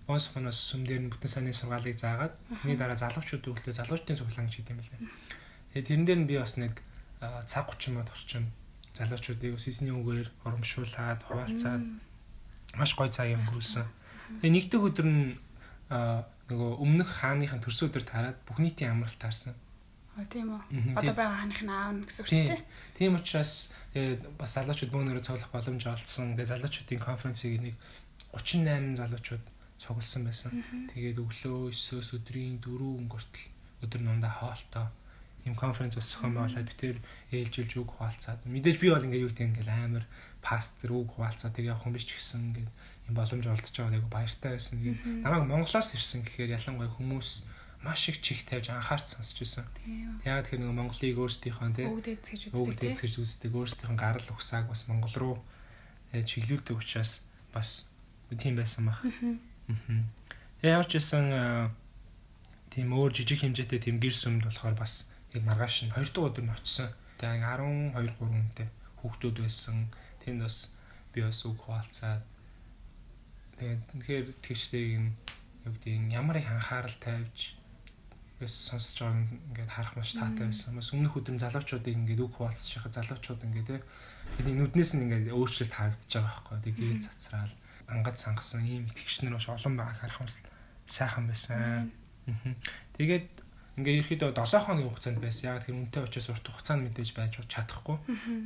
[0.08, 2.34] онс фоноос сүм дээр нь бүтэн сайнны сургаалыг заагаад
[2.64, 5.00] тэрний дараа залуучууд өглөө залуучдын цуглаан гэж хийдэм билээ.
[5.76, 6.80] Тэгээд тэрэн дээр нь би бас нэг
[7.46, 8.50] цаг 30 минут орчим
[8.98, 11.84] залуучуудыг бас эзний үгээр урамшуулад хуваалцаад
[12.76, 13.88] маш гоё цаг өнгөрүүлсэн.
[14.44, 15.24] Тэгээ нэг дэх өдөр нь
[15.92, 19.56] нөгөө өмнөх хааныхын төрсөн өдөр тараад бүх нийтийн амралт таарсан.
[20.20, 20.96] А тийм үү.
[21.00, 22.60] Одоо байгаа хааных нь аавна гэсэн үг тийм.
[23.00, 23.72] Тийм учраас
[24.36, 26.36] бас залуучууд бөөнөрөө цуглах боломж олдсон.
[26.36, 27.76] Тэгээ залуучуудын конференцийг нэг
[28.36, 29.46] 38 залуучууд
[29.80, 30.52] цугласан байсан.
[30.92, 33.48] Тэгээд өглөө 9-өөс өдрийн 4 өнгөртөл
[33.88, 34.88] өдөр нундаа хоолтой
[35.46, 36.98] ийм конференц бас зохион байгуулад битээр
[37.34, 40.06] ээлжилж үг хуваалцаад мэдээж би бол ингээ юу гэдэг ингээл амар
[40.42, 42.70] пастор үг хуваалцаад тэг явах юм биш ч гэсэн ингээд
[43.10, 44.78] юм боломж олдож байгаа айгу баяртай байсан.
[44.78, 47.30] Тэгээд намайг Монголоос ирсэн гэхээр ялангуяа хүмүүс
[47.82, 49.66] маш их чих тавьж анхаарч сонсч байсан.
[50.26, 52.54] Яг тэр нэг Монголыг өөрсдийнхөө тий үздэг.
[52.54, 53.50] Үг дэцгэж үздэг.
[53.50, 55.36] Өөрсдийнхөө гарал ухсааг бас Монгол руу
[56.14, 57.90] чиглүүлдэг учраас бас
[58.38, 59.02] тийм байсан баг.
[60.62, 61.74] Яаж ч гэсэн
[62.70, 66.46] тийм өөр жижиг хэмжээтэй тийм гэр сүмд болохоор бас Тэг маргааш нь 2 дахь өдөр
[66.46, 66.92] нь очсон.
[67.18, 68.68] Тэг 12 3 хүнтэй
[69.00, 69.88] хүүхдүүд байсан.
[70.22, 70.76] Тэнд бас
[71.16, 72.24] би бас үг хуваалцаад
[73.58, 75.12] тэгээд тэгэхээр тэгчтэйг нь
[75.66, 77.56] юу гэдэг ямар их анхаарал тавьж
[78.42, 80.76] бас сонсож байгааг ингээд харах маш таатай байсан.
[80.76, 83.78] Бас өмнөх өдөр залуучуудыг ингээд үг хуваалцаж байхад залуучууд ингээд те
[84.38, 86.58] бидний нүднээс нь ингээд өөрчлөлт харагдаж байгаа байхгүй.
[86.66, 87.54] Тэг гээл цацраал
[87.86, 90.30] ангад сангасан ийм итгэгч нар маш олон байгааг харах юм
[90.90, 91.92] сайхан байсан.
[92.98, 93.30] Тэгээд
[93.82, 95.58] Ингээ ерөөдөө 7 хоногийн хугацаанд байсан.
[95.58, 97.98] Яг тэр үнэтэй учраас урт хугацаанд мэдээж байж чадахгүй.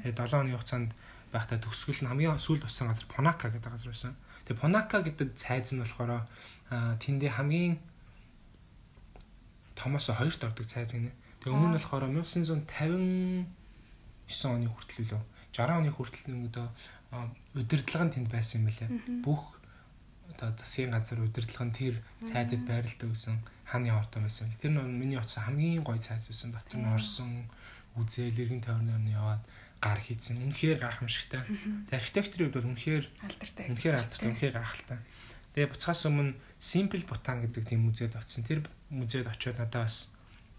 [0.08, 0.92] Тэгээ 7 хоногийн хугацаанд
[1.36, 4.16] байхдаа төгсгөл нь хамгийн сүүлд утсан газар Понака гэдэг газар байсан.
[4.48, 6.24] Тэгээ Понака гэдэг цайз нь болохоор
[7.04, 7.76] тэндээ хамгийн
[9.76, 11.12] томоос хоёрт ордог цайз гинэ.
[11.44, 13.44] Тэгээ өмнө нь болохоор 1959
[14.48, 15.22] оны хүртэл үлээ
[15.52, 16.68] 60 оны хүртэл нөгөө
[17.60, 18.88] удирдлага нь тэнд байсан юм байна.
[19.22, 19.60] Бүх
[20.32, 21.96] одоо засгийн газар удирдлага нь тэр
[22.26, 24.50] цайзад байралтай байсан хааны ордон байсан.
[24.62, 26.54] Тэр нь миний утсан хамгийн гоё цайз байсан.
[26.54, 27.50] Дотор нь орсон
[27.98, 29.44] үзэл иргэн тойрны яваад
[29.82, 30.42] гар хийсэн.
[30.42, 31.42] Үнэхээр гайхамшигтай.
[31.90, 33.66] Тэгээ архитектурын хувьд бол үнэхээр алдартай.
[33.70, 35.00] Үнэхээр алдартай, үнэхээр гайхалтай.
[35.56, 38.44] Тэгээ буцхаас өмнө Simple Bhutan гэдэг тийм музейд очсон.
[38.44, 38.60] Тэр
[38.90, 40.16] музейд очиод надад бас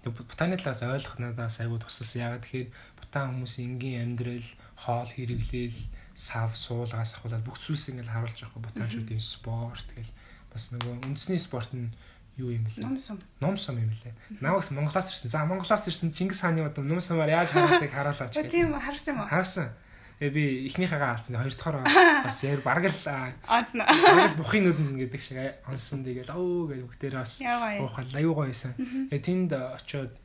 [0.06, 2.22] Бутаны талаас ойлгох надад бас аягүй тусалсан.
[2.22, 4.48] Ягаад тэгэхээр Бутан хүмүүсийн энгийн амьдрал,
[4.78, 5.78] хоол хэрэглэл,
[6.16, 10.08] сав, суулгаас ахуулаад бүх зүйлс ингээд харуулж байгаа бутанчуудын спорт гэл
[10.48, 11.92] бас нөгөө үндэсний спорт нь
[12.40, 12.88] юу юм бэлээ?
[12.88, 13.20] Ном сум.
[13.40, 14.16] Ном сум юм лээ.
[14.40, 15.28] Навагс Монголоос ирсэн.
[15.28, 18.48] За Монголоос ирсэн Чингис хааны удам ном сумаар яаж харуулдаг харуулаач гэх.
[18.48, 19.28] Тийм харсан юм уу?
[19.28, 19.68] Харсан.
[20.16, 21.36] Тэгээ би эхнийхээгээ алдсан.
[21.36, 22.96] Хоёр дахь бас яг бараг л
[23.44, 23.80] онсон.
[23.84, 25.36] Бараг л бухын нүдэн гэдэг шиг
[25.68, 26.00] онсон.
[26.08, 28.72] Тэгээл өө гэж бүгдээрээ бас уухал аюу гоё байсан.
[29.12, 30.16] Тэгээ тэнд очиод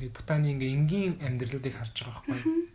[0.00, 2.72] ингээд Бутаны ингээ энгийн амьдралуудыг харж байгаа байхгүй.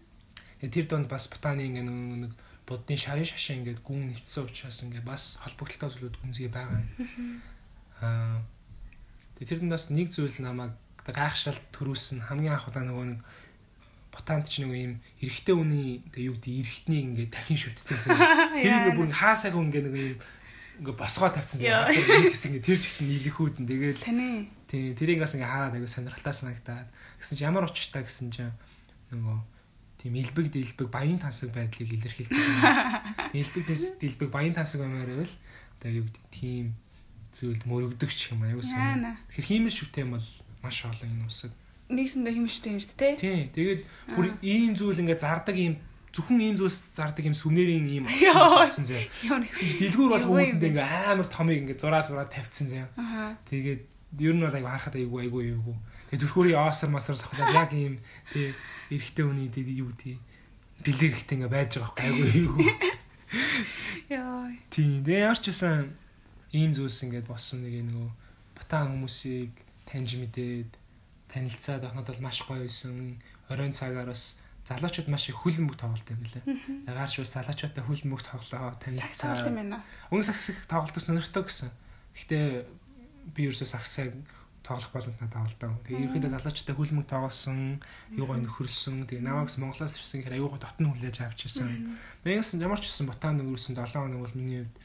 [0.59, 2.33] Тэр донд бас Бутаны ингээ нэг
[2.67, 6.83] буддын шарын шашин ингээд гүн нэвтсэн учраас ингээ бас холбогдлолтой зүйлүүд гүнзгий байгаа.
[8.03, 8.43] Аа.
[9.39, 10.75] Тэр дундаас нэг зүйл намайг
[11.07, 12.27] гайхшралт төрүүлсэн.
[12.27, 13.19] Хамгийн анх удаа нөгөө нэг
[14.13, 14.93] ботанд ч нэг юм
[15.23, 18.13] эрэгтэй үний тэг юу гэдэг эрэгтнийг ингээд дахин шүтдэг зэ.
[18.61, 20.17] Тэр ингээ бүр хаасаг ингээ нэг юм
[20.83, 21.71] ингээ босгоо тавьсан зэ.
[22.29, 24.03] Гэсэн ингээ тэр жигт нийлэхүүд нь тэгэл
[24.69, 26.89] тий тэрийг бас ингээ хараад аягүй сонирхолтой санагдаад.
[27.17, 28.53] Гэсэн чи ямар учиртай гэсэн чинь
[29.09, 29.37] нөгөө
[29.99, 32.39] тийм илбэг дэлбэг баян тансаг байдлыг илэрхийлдэг.
[33.35, 33.65] Дэлбэг
[33.99, 35.35] дэлбэг баян тансаг баймаар байвал
[35.75, 36.65] одоо юу гэдэг тийм
[37.35, 39.19] зүйлд мөрөгдөг ч юм аягүй сонир.
[39.27, 40.27] Тэгэхээр хиймэл шүтээ юм бол
[40.63, 41.53] маш олон энэ усад.
[41.91, 43.13] Нэгсэндээ хиймэлштэй юм шүү дээ.
[43.19, 43.47] Тийм.
[43.51, 43.81] Тэгээд
[44.15, 45.75] бүр ийм зүйл ингээ зардаг ийм
[46.15, 49.07] зөвхөн ийм зүйлс зардаг юм сүмнэрийн ийм болсон зэ.
[49.23, 52.87] Гэсэн чи дэлгүүр болох үүдэнд ингээ амар томыг ингээ зураа зураа тавьчихсан зэ.
[53.51, 53.81] Тэгээд
[54.25, 55.77] ер нь бол аягүй харахад аягүй аягүй аягүй.
[56.09, 58.01] Тэгээд төрхөөрийн оосор масар сахлаад яг ийм
[58.33, 58.57] тий
[58.89, 60.17] эрэгтэй хүний тий юу тий
[60.81, 62.69] бэлэг ихтэй ингээ байж байгаа байхгүй аягүй аягүй.
[64.17, 64.49] Яа.
[64.73, 65.05] Тийм.
[65.05, 65.93] Тэгээ ямар ч байсан
[66.55, 68.09] ийм зүйлс ингээд болсон нэг нөгөө
[68.57, 69.53] батан хүмүүсийг
[69.85, 70.71] таньж мэдээд
[71.29, 73.19] танилцаад байхнад бол маш гоё байсан.
[73.51, 76.89] Оройн цагаар бас залуучууд маш их хүлэн мөг тоглолт юм лээ.
[76.89, 79.83] Ягаар ч бас залуучуудтай хүлэн мөг тоглоо танилцаа.
[80.09, 81.69] Өнгө сакс тоглолтос сонирхтой гэсэн.
[82.15, 82.45] Гэхдээ
[83.33, 84.13] би ерөөсөө саксыг
[84.69, 85.73] тоглох боломж надад авалдаа.
[85.89, 87.81] Тэгээ ерөнхийдөө залуучтай хүлэн мөг тоглосон,
[88.13, 89.09] юугаа нөхөрлсөн.
[89.09, 91.97] Тэгээ намаагс Монголоос ирсэн гэхээр аюугаа дотн хүлээж авч ирсэн.
[92.21, 94.75] Тэгээс ямар ч гэсэн ботан нөхөрсөн 7 хоног бол миний хувьд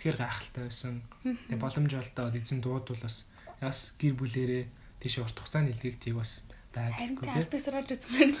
[0.00, 0.94] тэгэхээр гайхалтай байсан.
[1.20, 3.28] Тэгээ боломж олдоод эзэн дуудвал бас
[3.60, 4.64] бас гэр бүлэрээ
[5.04, 7.48] тийш урт хугацааны илгээгтийг бас байг гэхгүй тийм.
[7.52, 8.32] Би сураад үзмээр.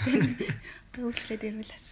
[1.04, 1.86] Өөрчлөлт ирвэл бас.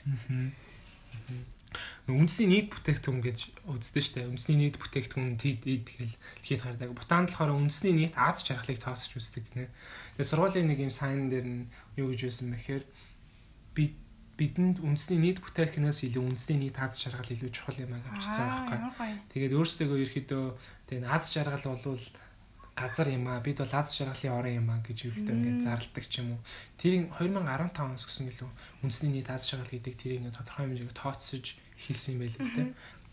[2.11, 4.29] Үндэсний нийт бүтээгдэхүүн гэж үздэг штэ.
[4.29, 6.91] Үндэсний нийт бүтээгдэхүүн тэд эд тэгэл дэлхийд гардаг.
[6.93, 9.71] Бутаанд болохоор үндэсний нийт Аз жаргалыг тооцож үздэг гинэ.
[10.19, 12.85] Тэгээ сургуулийн нэг юм сайн дээр нь юу гэж байсан бэхээр
[13.77, 13.85] би
[14.41, 18.49] бидэнд үндэсний нийт бүтээгдэхүүнээс илүү үндэсний нийт аз жаргал илүү чухал юм аа гэж хэлсэн
[18.49, 18.79] байхгүй.
[19.31, 20.45] Тэгээд өөрсдөө ерөөхдөө
[20.89, 22.05] тэгээд аз жаргал болвол
[22.77, 26.15] газар юм аа бид бол аз жаргалын орон юм аа гэж ерөөхдөө ингээд зарладаг ч
[26.21, 26.41] юм уу.
[26.81, 28.51] Тэрийг 2015 оноос гэсэн илүү
[28.83, 31.47] үндэсний нийт аз жаргал гэдэг тэрийг ингээд тодорхой хэмжээгээр тооцож
[31.85, 32.69] хэлсэн юм байл л дээ.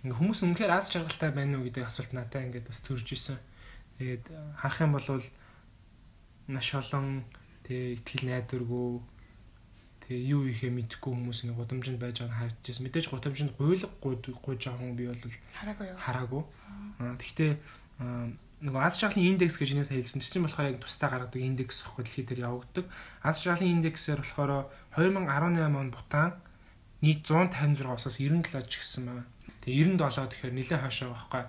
[0.07, 3.37] Ингээ хүмүүс үнэхээр аз жаргалтай байна уу гэдэг асуулт надад ингээд бас төрж исэн.
[3.99, 4.23] Тэгээд
[4.55, 5.07] харах юм бол
[6.47, 7.27] маш олон
[7.67, 9.03] тэг ихтгэл найдваргүй
[10.09, 12.81] Тэгээ юу ихээ мэдэхгүй хүмүүс ингэ гудамжинд байж байгааг харж байсан.
[12.81, 15.21] Мэдээж гудамжинд гуйлга гуйж байгаа хүн би бол
[15.53, 15.87] хараагүй.
[16.01, 16.41] Хараагүй.
[16.97, 17.51] Аа тэгтээ
[18.59, 22.27] нөгөө аз жаргалын индекс гэж нээс хэлсэн чинь болохоор яг тусдаа гаргадаг индекс ахгүй дэлхийд
[22.27, 22.85] дээр явагддаг.
[23.23, 24.67] Аз жаргалын индексээр болохоор
[24.99, 26.35] 2018 он Бутан
[26.99, 29.23] нийт 156 усаас 97 ч гисэн байна.
[29.63, 31.43] Тэгээ 97 тэгэхээр нэлээд хойшоо байхгүй.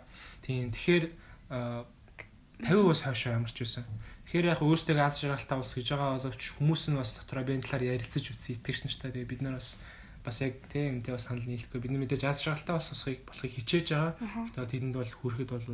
[0.47, 1.05] Тийм тэгэхээр
[1.51, 3.85] 50 ус хойшоо ямарч байсан.
[4.31, 7.99] Тэгэхээр яг өөрсдөө аз жаргалтай ус гэж байгаа боловч хүмүүс нь бас дотроо биеийн талаар
[7.99, 9.11] ярилцаж үзсэн итгэж нэртэй.
[9.11, 9.83] Тэгээ бид нар бас
[10.23, 11.83] бас яг тийм үнтэй бас санал нийлэхгүй.
[11.83, 14.15] Бид нар мэдээж аз жаргалтай бас усхийг болохыг хичээж байгаа.
[14.21, 15.67] Гэхдээ тэрэнд бол хүрэхэд бол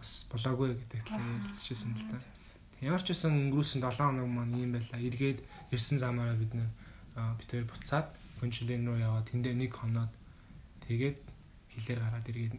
[0.00, 2.24] бас болоогүй гэдэг талаар ярилцчихсан л та.
[2.80, 4.96] Ямар ч байсан өнгөрүүлсэн 7 хоног маань юм байла.
[4.96, 6.72] Эргээд ирсэн замаараа бид нар
[7.36, 8.08] битээр буцаад
[8.40, 10.08] Гүнжилэн рүү яваад тэндээ нэг хоноод
[10.88, 11.20] тэгээд
[11.76, 12.56] хилээр гараад эргээд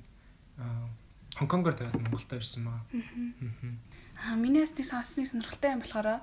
[1.41, 2.85] Хонконгоор тэгээд Монголд ирсэн маа.
[2.93, 4.29] Аа.
[4.29, 6.21] Аа минийс нэг сонсныг сонирхолтой юм болохоор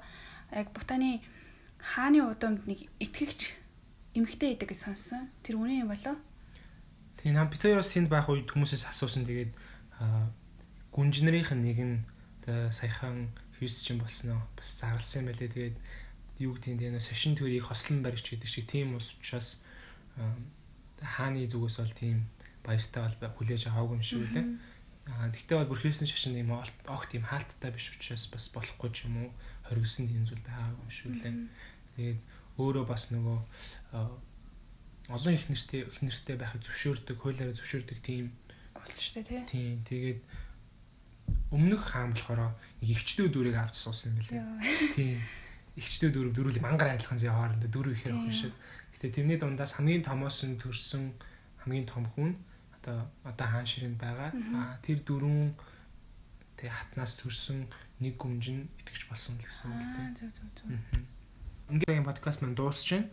[0.54, 1.18] яг Бутаны
[1.82, 3.58] хааны удамд нэг итгэгч
[4.14, 5.26] эмгтэй идэг гэж сонссон.
[5.42, 6.14] Тэр үнэн юм болоо?
[7.18, 9.50] Тийм нам бид хоёроос тэнд байх үед хүмүүсээс асуусан тэгээд
[10.99, 11.96] гүнжнэрийнх нь нэг нь
[12.74, 15.55] саяхан христчин болсноо бас зарлсан байлээ.
[15.55, 15.76] Тэгээд
[16.42, 19.62] юу гэдэг нь сошин төрийг хослон барьж гэдэг шиг тийм ус учраас
[20.99, 22.26] хааны зүгээс бол тийм
[22.66, 24.46] баяртай бол хүлээж аваагүй юм шиг үлээ.
[25.07, 29.07] Аа тэгтээ бол бүр хийсэн шашин юм огт юм хаалттай биш учраас бас болохгүй ч
[29.07, 29.30] юм уу
[29.70, 31.34] хоригсон тийм зүйл байгаагүй юм шүү лээ.
[31.94, 32.18] Тэгээд
[32.59, 33.38] өөрөө бас нөгөө
[35.14, 38.34] олон их нэртэй их нэртэй байхыг зөвшөөрдөг, хуулиараа зөвшөөрдөг тийм
[38.78, 39.42] Улс шүү дээ тий.
[39.49, 39.76] Тийм.
[39.88, 40.20] Тэгээд
[41.51, 44.45] өмнөх хаан болохоор нэг ихчдүү дүрийг авч суусан билээ.
[44.97, 45.20] Тийм.
[45.79, 48.55] Ихчдүү дүрэг дөрүл мангар айлхан зэ хоорондоо дөрөв ихээр авах шиг.
[48.99, 51.14] Гэтэ тэрний дундаас хамгийн томоос нь төрсэн
[51.62, 52.37] хамгийн том хүн
[52.76, 54.31] одоо одоо хаан ширэнд байгаа.
[54.35, 55.55] Аа тэр дөрвөн
[56.59, 57.70] тэг хатнаас төрсэн
[58.03, 60.09] нэг гүмж нь итгэж болсон л гэсэн үг дээ.
[60.18, 60.68] Зөв зөв зөв.
[61.70, 63.09] Ингээд энэ подкаст маань дуусч байна.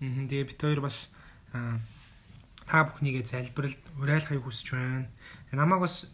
[0.00, 0.26] Аа.
[0.30, 1.10] Тэгээ бид хоёр бас
[1.52, 5.10] та бүхнийгээ залбиралд уриалахыг хүсэж байна.
[5.50, 6.10] Намайг бас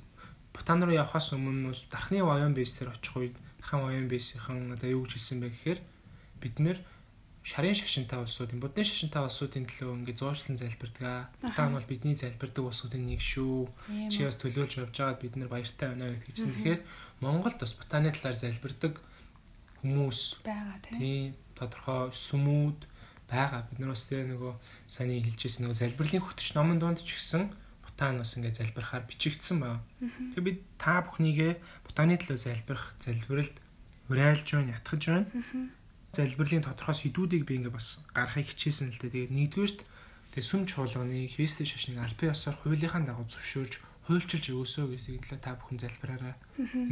[0.58, 4.90] Бутан руу явхаас өмнө бол Дархны Воён бейс дээр очих үед Дархан Воён бейсийнхэн одоо
[4.90, 5.80] юу гэж хэлсэн бэ гэхээр
[6.42, 6.78] бид нэр
[7.46, 11.30] шарын шашинтай улсуудын будны шашинтай улсуудын төлөө ингээд зуушлан залбирдаг.
[11.40, 13.70] Бутан бол бидний залбирдаг улсуудын нэг шүү.
[14.12, 16.54] Чи бас төлөөлж явж байгаад бид нар баяртай байна гэж хэлсэн.
[16.58, 16.80] Тэгэхээр
[17.22, 18.94] Монголд бас Бутаны талаар залбирдаг
[19.80, 22.78] хүмүүс байгаа тийм тодорхой сүмүүд
[23.30, 23.62] байгаа.
[23.70, 24.52] Бид нар бас тэгээ нөгөө
[24.90, 27.48] саний хэлжсэн нөгөө залбирлын хөтөч номон донд ч гэсэн
[27.98, 29.82] Бутан бас ингээд залбирахаар бичигдсэн байна.
[29.98, 33.58] Тэгэхээр бид та бүхнийгээ Бутаны төлөө залбирах залбиралд
[34.06, 35.26] уриалж байна, ятгахж байна.
[36.14, 39.34] Залбирлын тодорхой сэдвүүдийг би ингээд бас гаргахыг хичээсэн л дээ.
[39.34, 39.78] Тэгээд нэгдүгürt
[40.30, 45.58] тэгээ сүм чуулганы Христийн шашныг албан ёсоор хуулийнхаа дагуу зөвшөөрж хуульчилж өгөөсөө гэсэн талаа та
[45.58, 46.34] бүхэн залбираарай.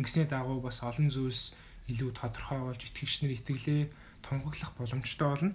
[0.02, 1.54] Ингэсний дагуу бас олон зүйлс
[1.86, 3.82] илүү тодорхой болж итгэгч нар итгэлээ
[4.27, 5.53] тунгаглах боломжтой болно.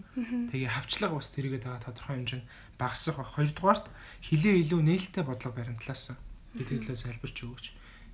[0.50, 2.46] Тэгээ хавчлага бас тэрийгээ тагаа тодорхой хэмжээнд
[2.80, 3.86] багасах ба хоёрдугаарт
[4.24, 6.16] хилээ илүү нээлттэй бодлого баримтлаасан.
[6.56, 7.66] Би тэр төлөө залбирч өгөөч.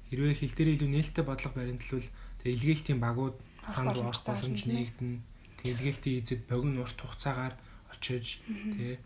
[0.10, 2.08] Хэрвээ хил дээр илүү нээлттэй бодлого баримтлвал
[2.41, 5.22] тэгээ илгээлтийн багууд ханд уурах боломж нэгдэнэ.
[5.62, 7.55] Тэгээ илгээлтийн эзэд богино урт хугацаагаар
[7.93, 8.97] очиж тэгээ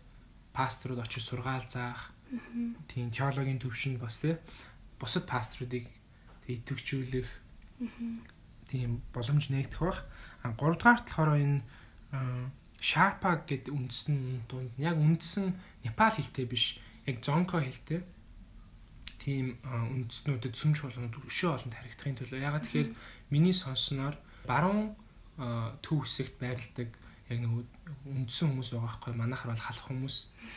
[0.56, 2.12] пасторууд очиж сургаал заах.
[2.88, 4.38] Тийм теологийн төвшөнд бас тэгээ
[5.00, 5.90] бусад пасторуудыг
[6.46, 7.28] идэвхжүүлэх
[8.70, 10.06] тийм боломж нээгдэх бах.
[10.42, 11.62] А 3 дугаарт болохоор энэ
[12.82, 15.54] Sharpa гэдэг үндсэн дунд яг үндсэн
[15.86, 18.02] Непал хэлтэй биш, яг Zonko хэлтэй.
[19.22, 22.42] Тийм үндснүүдэд сүмж болгонод өшөө олонд харагдахын төлөө.
[22.42, 22.90] Ягаад тэгэхээр
[23.30, 24.18] миний сонсноор
[24.50, 24.98] баруун
[25.78, 26.90] төв хэсэгт байрладаг
[27.30, 27.52] яг нэг
[28.02, 30.16] үндсэн хүмүүс байгаа байхгүй манайхаар бол халах хүмүүс.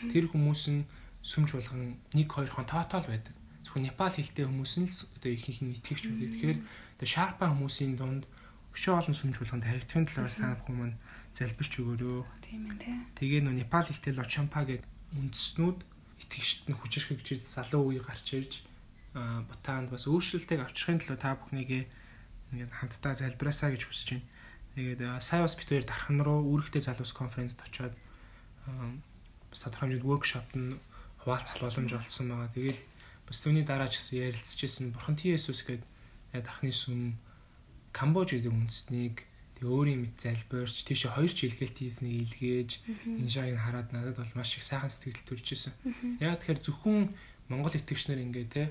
[0.09, 0.81] Тэр хүмүүс нь
[1.21, 3.37] сүмж болгон 1 2 хон тоотоол байдаг.
[3.63, 6.29] Зөвхөн Непал хэлтэй хүмүүс нь л одоо ихэнх нь итгэвч байдаг.
[6.33, 6.59] Тэгэхээр
[7.01, 8.25] тэгээ Sharpa хүмүүсийн дунд
[8.75, 10.99] өшөө олон сүмж болгонд харигдахын талаас та бүхэн маань
[11.31, 12.19] залбирч өгөөрөө.
[12.43, 12.95] Тийм ээ тий.
[13.15, 14.83] Тэгээ нөө Непал хэлтэл Очампа гэдэг
[15.15, 15.79] үндэснүүд
[16.27, 18.53] итгэгчд нь хүчрэх гэж залуу үе гарч ирж
[19.15, 21.83] Бутанд бас өөрчлөлтийг авчрахын төлөө та бүхнийгээ
[22.51, 24.27] ингээд хамтдаа залбираасаа гэж хүсэж байна.
[24.75, 27.95] Тэгээд сая бас бид хоёр дархан руу үүрэгтэй залуус конференцд очоод
[29.51, 30.75] бас тодорхой хэмжээнд workshop нь
[31.23, 32.51] хуваалцах боломж олсон байгаа.
[32.51, 32.79] Тэгээд
[33.23, 35.87] бас түүний дараа ч гэсэн ярилцчихсэн Бурхан Иесус гэдэг
[36.43, 37.15] дархны сүм
[37.95, 39.15] Камбож гэдэг үндэснийг
[39.55, 42.69] тэг өөрийн мэд залбирч тийшээ хоёр ч илгээлт хийснийг илгээж
[43.07, 45.73] энэ шагийг хараад надад бол маш их сайхан сэтгэл төрж исэн.
[46.19, 47.15] Яг тэгэхээр зөвхөн
[47.47, 48.63] Монгол итгэгчнэр ингээ те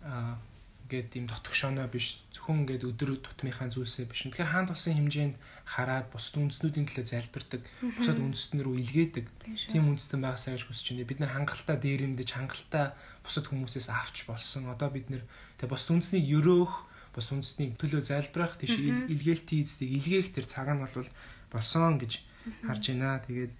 [0.00, 0.40] аа
[0.86, 4.22] ингээд ийм дотгошооноо биш зөвхөн ингээд өдөр тутмынхаа зүйлсээ биш.
[4.30, 5.34] Тэгэхээр хаан тусын хэмжээнд
[5.66, 7.62] хараад бусад үндэстнүүдийн төлөө залбирдаг,
[7.98, 9.26] бусад үндэстэн рүү илгээдэг.
[9.74, 11.10] Тийм үндэстэн байгаасаа гэж хүсэж байна.
[11.10, 12.94] Бид нар хангалттай дээрэмдэж хангалттай
[13.26, 14.70] бусад хүмүүсээс авч болсон.
[14.70, 15.26] Одоо бид нэр
[15.58, 16.74] тэгээ бусад үндэснийг өрөөх
[17.16, 21.08] бас үндэсний төлөө залбирах тийш илгээлтийн эздийг илгээх тэр цаг нь бол
[21.50, 22.12] болсон гэж
[22.68, 23.24] харж байна.
[23.24, 23.52] Тэгээд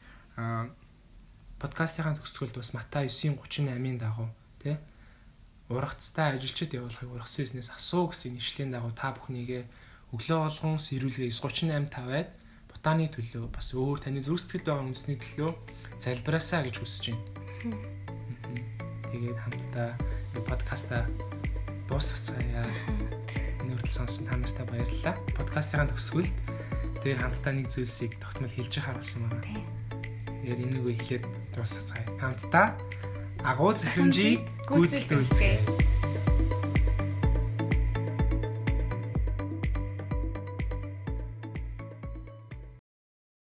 [1.57, 4.29] подкастын төгсгөлд бас Матай 9:38-ын дагуу
[4.61, 4.77] тий
[5.73, 9.65] урагцтай ажилчид явуулахыг урагц эзнээс асуу гэсэн нэшлийн дагуу та бүхнийгээ
[10.15, 12.29] өглөө болгон сэрүүлгээ 9:38 тавиад
[12.71, 15.51] бутааны төлөө бас өөр таны зүрх сэтгэлд байгаа үндэсний төлөө
[15.99, 17.25] залбираасаа гэж хүсэж байна.
[19.11, 19.91] Тэгээд хамтдаа
[20.47, 21.09] подкаста
[21.89, 23.16] дуусгацгаая
[23.75, 25.15] хүртэл сонссон та нартай баярлалаа.
[25.35, 26.37] Подкастын төгсгөлд
[27.03, 29.43] тэр хамтдаа нэг зүйлсийг тогтмол хэлж яхаар болсон байна.
[30.47, 31.25] Тэгэхээр энийг үе хэлээд
[31.59, 32.07] дуусгацгаая.
[32.23, 32.67] Хамтдаа
[33.43, 35.59] агуу захимжийг гүйцэлдүүлцгээе.